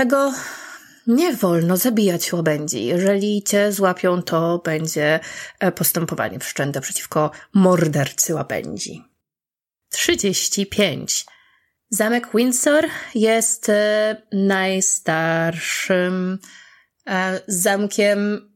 [1.09, 2.85] nie wolno zabijać łabędzi.
[2.85, 5.21] Jeżeli cię złapią, to będzie
[5.61, 9.05] e, postępowanie wszczęte przeciwko mordercy łabędzi.
[9.91, 11.27] 35.
[11.91, 16.39] Zamek Windsor jest e, najstarszym
[17.07, 18.51] e, zamkiem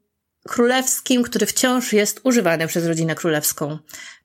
[0.49, 3.79] królewskim, który wciąż jest używany przez rodzinę królewską.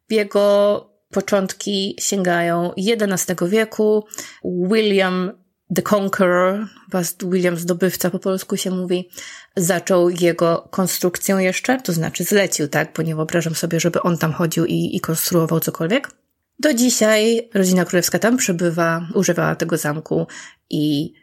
[0.10, 4.06] Jego początki sięgają XI wieku.
[4.44, 9.10] William The Conqueror, was William Zdobywca po polsku się mówi,
[9.56, 14.34] zaczął jego konstrukcję jeszcze, to znaczy zlecił, tak, bo nie wyobrażam sobie, żeby on tam
[14.34, 16.12] chodził i, i konstruował cokolwiek.
[16.60, 20.28] Do dzisiaj rodzina królewska tam przebywa, używała tego zamku
[20.70, 21.14] i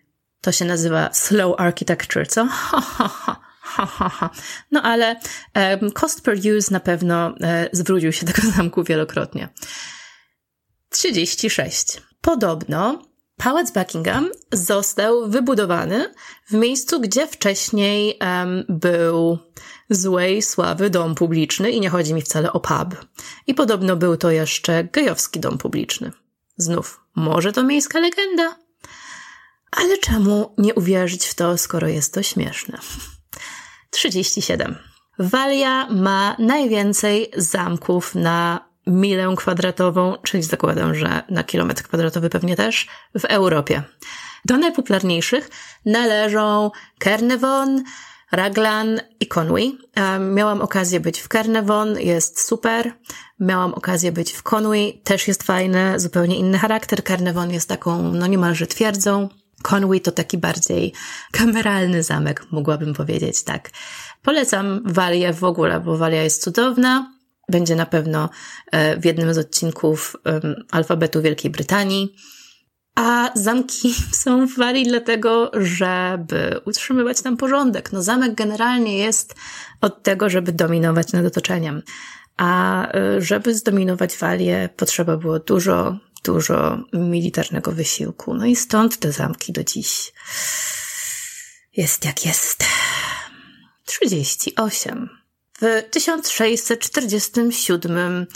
[0.40, 2.48] to się nazywa slow architecture, co?
[4.70, 5.20] No ale
[5.54, 9.48] um, cost per use na pewno e, zwrócił się tego zamku wielokrotnie.
[10.88, 12.02] 36.
[12.20, 13.02] Podobno
[13.36, 16.14] Pałac Buckingham został wybudowany
[16.46, 19.38] w miejscu, gdzie wcześniej um, był
[19.90, 23.06] złej sławy dom publiczny i nie chodzi mi wcale o pub.
[23.46, 26.12] I podobno był to jeszcze gejowski dom publiczny.
[26.56, 28.56] Znów, może to miejska legenda?
[29.70, 32.78] Ale czemu nie uwierzyć w to, skoro jest to śmieszne?
[33.90, 34.76] 37.
[35.18, 42.86] Walia ma najwięcej zamków na milę kwadratową, czyli zakładam, że na kilometr kwadratowy pewnie też,
[43.18, 43.82] w Europie.
[44.44, 45.50] Do najpopularniejszych
[45.86, 47.84] należą Kernevon,
[48.32, 49.62] Raglan i Conwy.
[50.20, 52.92] Miałam okazję być w Kernevon, jest super.
[53.40, 57.04] Miałam okazję być w Conwy, też jest fajny, zupełnie inny charakter.
[57.04, 59.28] Kernevon jest taką, no niemalże twierdzą.
[59.62, 60.92] Conwy to taki bardziej
[61.32, 63.70] kameralny zamek, mogłabym powiedzieć, tak.
[64.22, 67.13] Polecam Walię w ogóle, bo Walia jest cudowna.
[67.48, 68.30] Będzie na pewno
[68.72, 70.16] e, w jednym z odcinków
[70.70, 72.14] alfabetu Wielkiej Brytanii.
[72.94, 77.92] A zamki są w Walii dlatego, żeby utrzymywać tam porządek.
[77.92, 79.34] No zamek generalnie jest
[79.80, 81.82] od tego, żeby dominować nad otoczeniem.
[82.36, 88.34] A e, żeby zdominować Walię, potrzeba było dużo, dużo militarnego wysiłku.
[88.34, 90.12] No i stąd te zamki do dziś
[91.76, 92.64] jest jak jest.
[93.84, 95.23] 38.
[95.60, 98.26] W 1647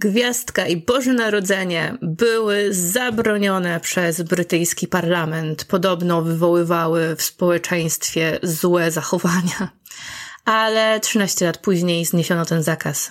[0.00, 5.64] Gwiazdka i Boże Narodzenie były zabronione przez brytyjski parlament.
[5.64, 9.78] Podobno wywoływały w społeczeństwie złe zachowania.
[10.44, 13.10] Ale 13 lat później zniesiono ten zakaz.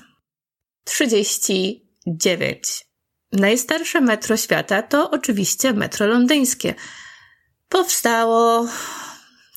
[0.83, 2.85] 39.
[3.31, 6.75] Najstarsze metro świata to oczywiście metro londyńskie.
[7.69, 8.67] Powstało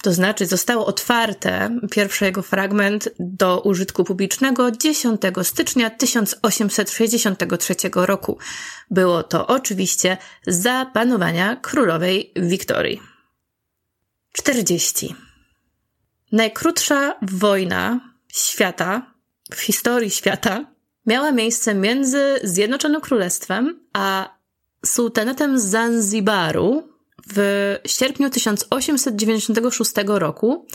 [0.03, 8.39] to znaczy, zostało otwarte, pierwszy jego fragment, do użytku publicznego 10 stycznia 1863 roku.
[8.91, 13.01] Było to oczywiście za panowania królowej Wiktorii.
[14.33, 15.15] 40.
[16.33, 18.01] Najkrótsza wojna
[18.33, 19.15] świata,
[19.55, 20.65] w historii świata,
[21.07, 24.39] miała miejsce między Zjednoczonym Królestwem a
[24.87, 26.90] sułtanatem Zanzibaru,
[27.35, 30.67] w sierpniu 1896 roku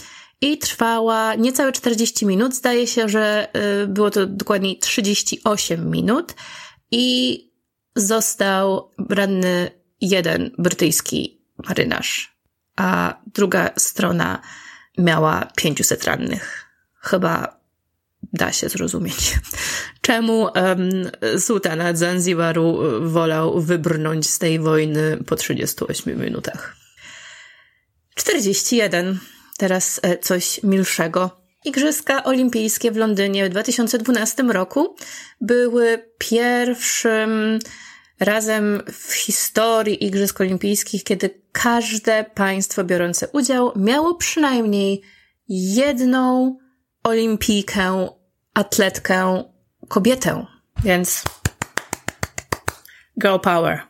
[0.41, 2.55] i trwała niecałe 40 minut.
[2.55, 3.47] Zdaje się, że
[3.83, 6.33] y, było to dokładniej 38 minut
[6.91, 7.39] i
[7.95, 12.37] został ranny jeden brytyjski marynarz,
[12.75, 14.41] a druga strona
[14.97, 16.65] miała 500 rannych.
[16.99, 17.59] Chyba
[18.33, 19.39] da się zrozumieć,
[20.01, 21.11] czemu um,
[21.93, 26.75] Zanzibaru wolał wybrnąć z tej wojny po 38 minutach.
[28.15, 29.19] 41.
[29.57, 31.45] Teraz e, coś milszego.
[31.65, 34.95] Igrzyska Olimpijskie w Londynie w 2012 roku
[35.41, 37.59] były pierwszym
[38.19, 45.01] razem w historii Igrzysk Olimpijskich, kiedy każde państwo biorące udział miało przynajmniej
[45.49, 46.57] jedną
[47.05, 48.09] olimpijkę,
[48.53, 49.43] atletkę,
[49.87, 50.45] kobietę.
[50.83, 51.23] Więc
[53.21, 53.81] girl power.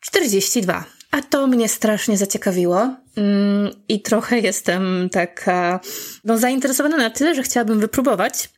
[0.00, 0.84] 42.
[1.10, 5.80] A to mnie strasznie zaciekawiło mm, i trochę jestem taka
[6.24, 8.50] no, zainteresowana na tyle, że chciałabym wypróbować.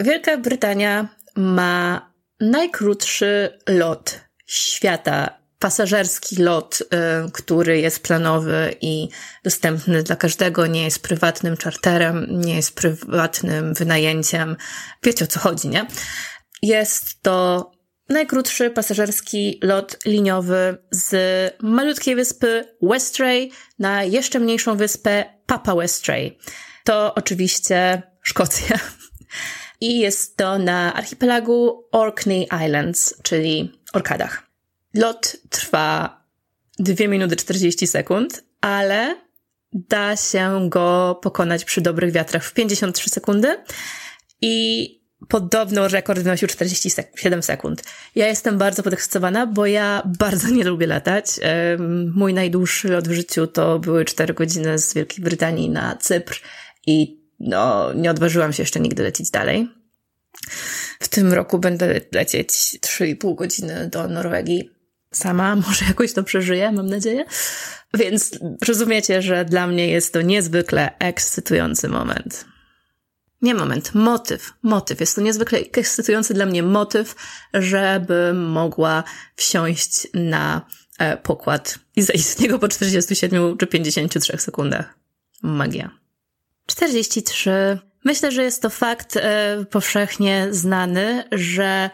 [0.00, 6.86] Wielka Brytania ma najkrótszy lot świata, pasażerski lot, y,
[7.32, 9.08] który jest planowy i
[9.44, 14.56] dostępny dla każdego, nie jest prywatnym czarterem, nie jest prywatnym wynajęciem.
[15.02, 15.86] Wiecie o co chodzi, nie?
[16.62, 17.70] Jest to
[18.08, 21.14] najkrótszy pasażerski lot liniowy z
[21.62, 26.38] malutkiej wyspy Westray na jeszcze mniejszą wyspę Papa Westray.
[26.84, 28.78] To oczywiście Szkocja.
[29.80, 34.45] I jest to na archipelagu Orkney Islands, czyli Orkadach.
[34.96, 36.20] Lot trwa
[36.78, 39.16] 2 minuty 40 sekund, ale
[39.72, 43.56] da się go pokonać przy dobrych wiatrach w 53 sekundy
[44.42, 44.96] i
[45.28, 47.82] Podobno rekord wynosił 47 sekund.
[48.14, 51.26] Ja jestem bardzo podekscytowana, bo ja bardzo nie lubię latać.
[52.14, 56.40] Mój najdłuższy lot w życiu to były 4 godziny z Wielkiej Brytanii na Cypr
[56.86, 59.68] i no, nie odważyłam się jeszcze nigdy lecieć dalej.
[61.00, 64.70] W tym roku będę lecieć 3,5 godziny do Norwegii.
[65.16, 67.24] Sama może jakoś to przeżyję, mam nadzieję.
[67.94, 68.38] Więc
[68.68, 72.44] rozumiecie, że dla mnie jest to niezwykle ekscytujący moment.
[73.42, 75.00] Nie moment, motyw, motyw.
[75.00, 77.14] Jest to niezwykle ekscytujący dla mnie motyw,
[77.54, 79.04] żeby mogła
[79.36, 80.66] wsiąść na
[80.98, 84.98] e, pokład i zejść z niego po 47 czy 53 sekundach.
[85.42, 85.90] Magia.
[86.66, 87.78] 43.
[88.04, 91.90] Myślę, że jest to fakt e, powszechnie znany, że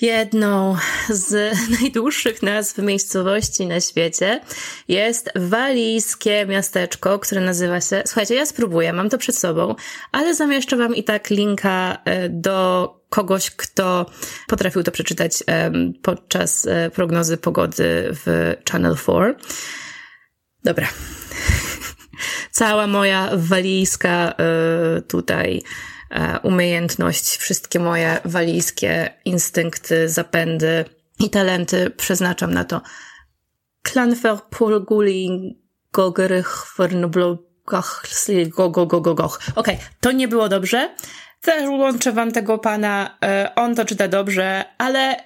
[0.00, 0.76] Jedną
[1.10, 4.40] z najdłuższych nazw miejscowości na świecie
[4.88, 8.02] jest walijskie miasteczko, które nazywa się.
[8.06, 9.74] Słuchajcie, ja spróbuję, mam to przed sobą,
[10.12, 14.10] ale zamieszczę Wam i tak linka e, do kogoś, kto
[14.46, 15.32] potrafił to przeczytać
[16.02, 19.34] podczas e, prognozy pogody w Channel 4.
[20.64, 20.88] Dobra.
[22.50, 25.95] Cała moja walijska e, tutaj E,
[26.42, 30.84] umiejętność, wszystkie moje walijskie instynkty, zapędy
[31.18, 32.80] i talenty przeznaczam na to.
[33.82, 35.56] Klanfer pulguli
[35.92, 38.04] gogerych wernblogach
[38.56, 39.40] go go go go goch.
[39.56, 40.94] Okej, okay, to nie było dobrze.
[41.40, 45.16] Też łączę wam tego pana, e, on to czyta dobrze, ale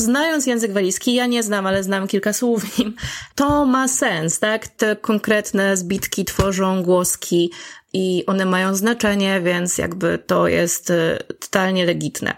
[0.00, 2.94] znając język walijski, ja nie znam, ale znam kilka słów w nim,
[3.34, 4.68] to ma sens, tak?
[4.68, 7.50] Te konkretne zbitki tworzą głoski
[7.92, 12.36] i one mają znaczenie, więc jakby to jest y, totalnie legitne.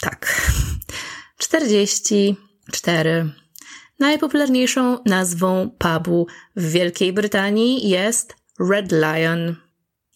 [0.00, 0.42] Tak.
[1.38, 3.30] 44.
[3.98, 6.26] Najpopularniejszą nazwą pubu
[6.56, 8.36] w Wielkiej Brytanii jest
[8.70, 9.63] Red Lion.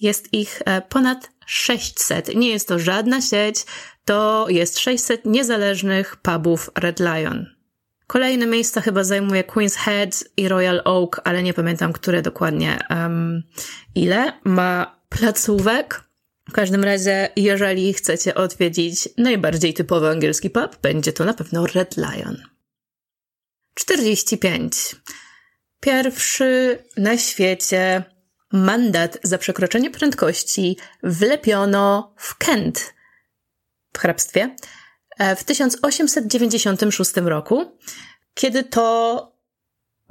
[0.01, 2.35] Jest ich e, ponad 600.
[2.35, 3.57] Nie jest to żadna sieć,
[4.05, 7.47] to jest 600 niezależnych pubów Red Lion.
[8.07, 13.43] Kolejne miejsca chyba zajmuje Queen's Head i Royal Oak, ale nie pamiętam, które dokładnie um,
[13.95, 14.33] ile.
[14.45, 16.05] Ma placówek.
[16.49, 21.97] W każdym razie, jeżeli chcecie odwiedzić najbardziej typowy angielski pub, będzie to na pewno Red
[21.97, 22.37] Lion.
[23.75, 24.97] 45.
[25.81, 28.05] Pierwszy na świecie
[28.53, 32.95] mandat za przekroczenie prędkości wlepiono w Kent
[33.93, 34.57] w hrabstwie
[35.19, 37.79] e, w 1896 roku,
[38.35, 39.39] kiedy to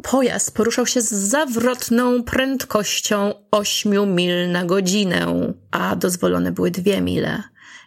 [0.03, 7.43] pojazd poruszał się z zawrotną prędkością 8 mil na godzinę, a dozwolone były 2 mile.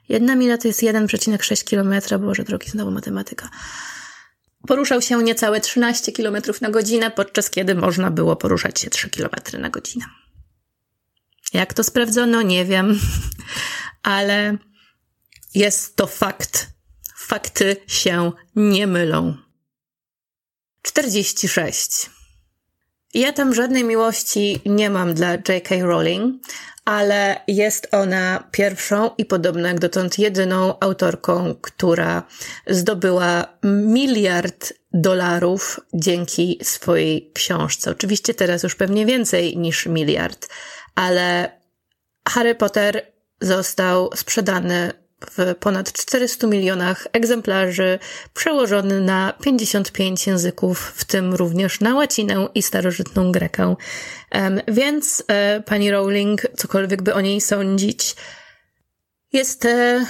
[0.08, 3.48] Jedna mila to jest 1,6 km, boże drogi, znowu matematyka.
[4.68, 9.60] Poruszał się niecałe 13 km na godzinę, podczas kiedy można było poruszać się 3 km
[9.60, 10.04] na godzinę.
[11.52, 13.00] Jak to sprawdzono, nie wiem,
[14.02, 14.58] ale
[15.54, 16.70] jest to fakt.
[17.16, 19.36] Fakty się nie mylą.
[20.82, 22.10] 46.
[23.14, 25.74] Ja tam żadnej miłości nie mam dla J.K.
[25.80, 26.42] Rowling,
[26.84, 32.22] ale jest ona pierwszą i podobno jak dotąd jedyną autorką, która
[32.66, 37.90] zdobyła miliard dolarów dzięki swojej książce.
[37.90, 40.48] Oczywiście teraz już pewnie więcej niż miliard,
[40.94, 41.52] ale
[42.28, 43.06] Harry Potter
[43.40, 44.92] został sprzedany
[45.30, 47.98] w ponad 400 milionach egzemplarzy,
[48.34, 53.76] przełożony na 55 języków, w tym również na łacinę i starożytną grekę.
[54.68, 58.16] Więc e, pani Rowling, cokolwiek by o niej sądzić,
[59.32, 60.06] jest e,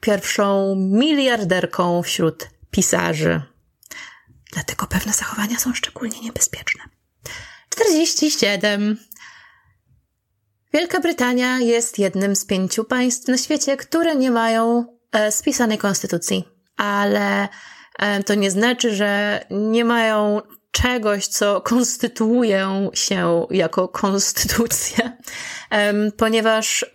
[0.00, 3.42] pierwszą miliarderką wśród pisarzy.
[4.52, 6.82] Dlatego pewne zachowania są szczególnie niebezpieczne.
[7.70, 8.96] 47.
[10.72, 16.44] Wielka Brytania jest jednym z pięciu państw na świecie, które nie mają e, spisanej konstytucji,
[16.76, 17.48] ale
[18.26, 20.40] to nie znaczy, że nie mają
[20.70, 25.12] czegoś, co konstytuuje się jako konstytucja,
[26.16, 26.86] ponieważ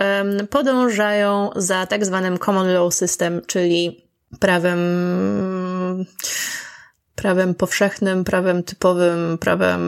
[0.50, 4.10] podążają za tak zwanym common law system, czyli
[4.40, 4.80] prawem
[7.16, 9.82] prawem powszechnym, prawem typowym, prawem.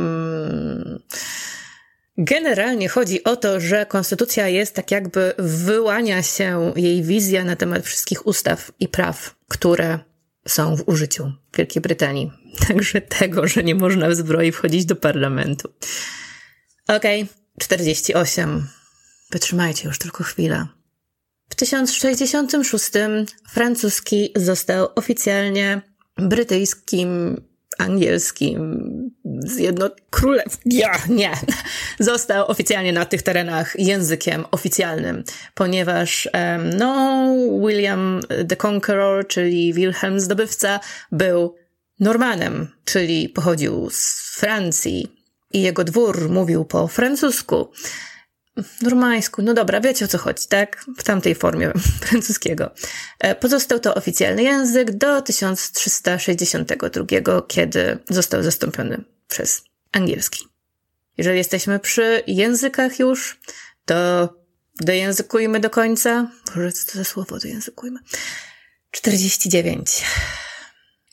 [2.17, 7.85] Generalnie chodzi o to, że konstytucja jest tak jakby wyłania się jej wizja na temat
[7.85, 9.99] wszystkich ustaw i praw, które
[10.47, 12.31] są w użyciu w Wielkiej Brytanii.
[12.67, 15.69] Także tego, że nie można w zbroi wchodzić do parlamentu.
[16.87, 18.67] Okej, okay, 48.
[19.31, 20.67] Wytrzymajcie już tylko chwilę.
[21.49, 22.91] W 1066
[23.49, 25.81] francuski został oficjalnie
[26.17, 27.41] brytyjskim,
[27.77, 28.81] angielskim,
[29.45, 29.89] zjedno...
[30.09, 30.57] Królew...
[30.65, 31.31] Ja, nie.
[31.99, 35.23] Został oficjalnie na tych terenach językiem oficjalnym,
[35.53, 36.29] ponieważ
[36.77, 37.27] no,
[37.67, 40.79] William the Conqueror, czyli Wilhelm Zdobywca,
[41.11, 41.55] był
[41.99, 45.17] Normanem, czyli pochodził z Francji
[45.53, 47.71] i jego dwór mówił po francusku
[48.81, 50.85] normańsku, no dobra, wiecie o co chodzi, tak?
[50.97, 51.71] W tamtej formie
[52.05, 52.71] francuskiego.
[53.19, 60.47] E, pozostał to oficjalny język do 1362, kiedy został zastąpiony przez angielski.
[61.17, 63.39] Jeżeli jesteśmy przy językach już,
[63.85, 64.29] to
[64.79, 66.31] dojęzykujmy do końca.
[66.55, 67.99] Może co to za słowo dojęzykujmy?
[68.91, 70.03] 49.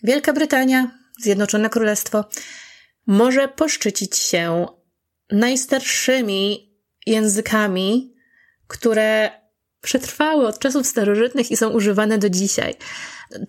[0.03, 2.25] Wielka Brytania, Zjednoczone Królestwo,
[3.07, 4.67] może poszczycić się
[5.31, 6.75] najstarszymi
[7.07, 8.15] językami,
[8.67, 9.31] które
[9.85, 12.75] przetrwały od czasów starożytnych i są używane do dzisiaj.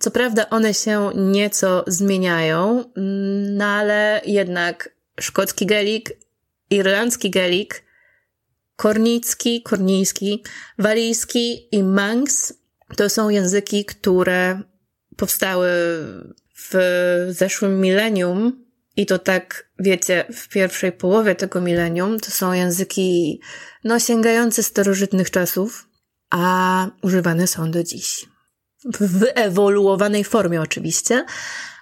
[0.00, 2.84] Co prawda one się nieco zmieniają,
[3.56, 6.12] no ale jednak szkocki gelik,
[6.70, 7.84] irlandzki gelik,
[8.76, 10.44] kornicki, kornijski,
[10.78, 12.54] walijski i manx
[12.96, 14.60] to są języki, które
[15.16, 15.68] powstały
[16.56, 16.74] w
[17.30, 18.66] zeszłym milenium
[18.96, 23.40] i to tak, wiecie, w pierwszej połowie tego milenium to są języki,
[23.84, 25.88] no, sięgające starożytnych czasów,
[26.36, 28.26] a używane są do dziś.
[28.84, 31.24] W wyewoluowanej formie oczywiście,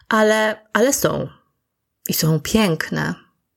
[0.08, 1.28] ale, ale są.
[2.08, 3.14] I są piękne.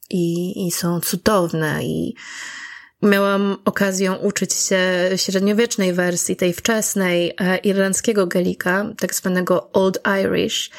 [0.10, 1.84] I, I są cudowne.
[1.84, 2.16] I
[3.02, 4.80] miałam okazję uczyć się
[5.16, 10.72] średniowiecznej wersji, tej wczesnej e, irlandzkiego galika, tak zwanego Old Irish,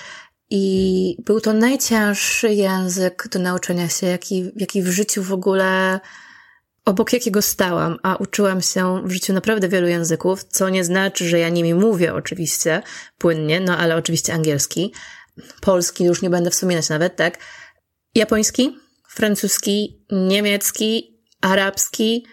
[0.51, 6.01] i był to najcięższy język do nauczenia się, jaki, jaki w życiu w ogóle,
[6.89, 11.39] obok jakiego stałam, a uczyłam się w życiu naprawdę wielu języków, co nie znaczy, że
[11.39, 12.83] ja nimi mówię oczywiście
[13.19, 14.93] płynnie, no ale oczywiście angielski.
[15.61, 17.39] Polski już nie będę wspominać nawet, tak?
[18.15, 18.77] Japoński,
[19.09, 22.27] francuski, niemiecki, arabski,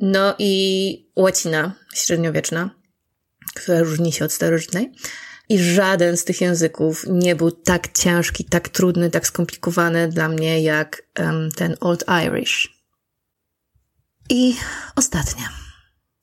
[0.00, 2.70] no i łacina średniowieczna,
[3.54, 4.92] która różni się od starożytnej.
[5.48, 10.62] I żaden z tych języków nie był tak ciężki, tak trudny, tak skomplikowany dla mnie
[10.62, 12.79] jak um, ten Old Irish.
[14.30, 14.56] I
[14.96, 15.48] ostatnia.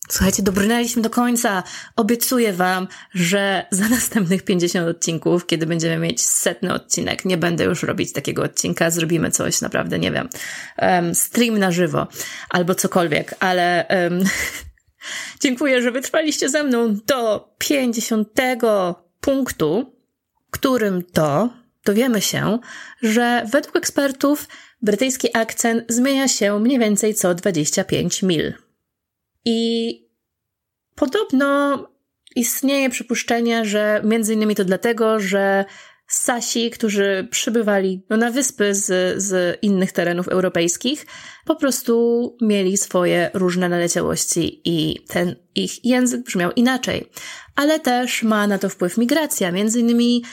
[0.10, 1.64] Słuchajcie, dobrnęliśmy do końca.
[1.96, 7.84] Obiecuję Wam, że za następnych 50 odcinków, kiedy będziemy mieć setny odcinek, nie będę już
[7.84, 10.30] robić takiego odcinka, zrobimy coś naprawdę, nie wiem,
[10.82, 12.08] um, stream na żywo
[12.50, 14.24] albo cokolwiek, ale um,
[15.44, 18.30] dziękuję, że wytrwaliście ze mną do 50
[19.22, 19.94] punktu,
[20.52, 21.50] którym to
[21.86, 22.60] dowiemy się,
[23.02, 24.48] że według ekspertów
[24.82, 28.54] brytyjski akcent zmienia się mniej więcej co 25 mil.
[29.46, 29.92] I
[30.96, 31.78] podobno
[32.36, 35.66] istnieje przypuszczenie, że między innymi to dlatego, że
[36.10, 41.06] Sasi, którzy przybywali no, na wyspy z, z innych terenów europejskich,
[41.46, 47.10] po prostu mieli swoje różne naleciałości i ten ich język brzmiał inaczej.
[47.56, 49.52] Ale też ma na to wpływ migracja.
[49.52, 50.24] Między innymi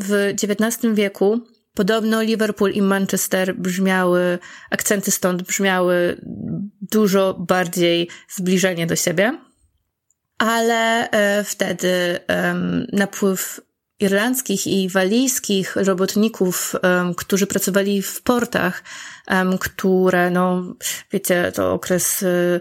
[0.00, 1.40] w XIX wieku
[1.74, 4.38] Podobno Liverpool i Manchester brzmiały,
[4.70, 6.20] akcenty stąd brzmiały
[6.80, 9.38] dużo bardziej zbliżenie do siebie,
[10.38, 11.88] ale e, wtedy
[12.28, 12.54] e,
[12.92, 13.60] napływ
[14.00, 16.74] irlandzkich i walijskich robotników,
[17.16, 18.82] którzy pracowali w portach,
[19.60, 20.74] które, no,
[21.12, 22.60] wiecie, to okres y,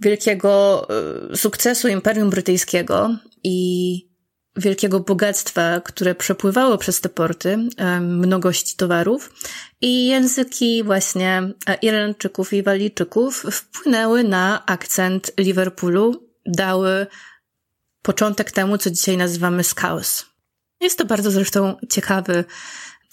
[0.00, 0.86] wielkiego
[1.32, 4.09] y, sukcesu Imperium Brytyjskiego i
[4.56, 7.58] wielkiego bogactwa, które przepływało przez te porty,
[8.00, 9.32] mnogości towarów
[9.80, 17.06] i języki właśnie e, Irlandczyków i Walijczyków wpłynęły na akcent Liverpoolu, dały
[18.02, 20.24] początek temu, co dzisiaj nazywamy Scouse.
[20.80, 22.44] Jest to bardzo zresztą ciekawy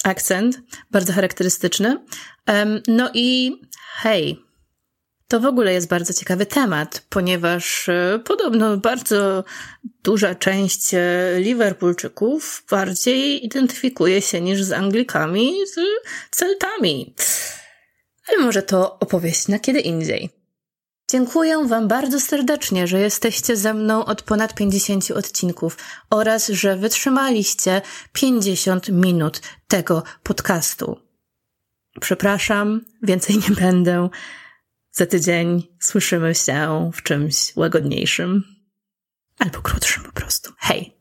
[0.04, 0.62] akcent,
[0.92, 2.06] bardzo charakterystyczny.
[2.88, 3.60] No i
[3.96, 4.47] hej,
[5.28, 9.44] To w ogóle jest bardzo ciekawy temat, ponieważ e, podobno bardzo
[10.04, 11.00] duża część e,
[11.38, 15.80] Liverpoolczyków bardziej identyfikuje się niż z Anglikami z
[16.32, 17.14] Celtami.
[18.28, 20.30] Ale może to opowieść na kiedy indziej.
[21.12, 25.78] Dziękuję Wam bardzo serdecznie, że jesteście ze mną od ponad 50 odcinków
[26.10, 27.82] oraz że wytrzymaliście
[28.14, 31.00] 50 minut tego podcastu.
[32.02, 34.10] Przepraszam, więcej nie będę.
[34.98, 38.44] Za tydzień słyszymy się w czymś łagodniejszym.
[39.40, 40.54] Albo krótszym po prostu.
[40.58, 40.97] Hej!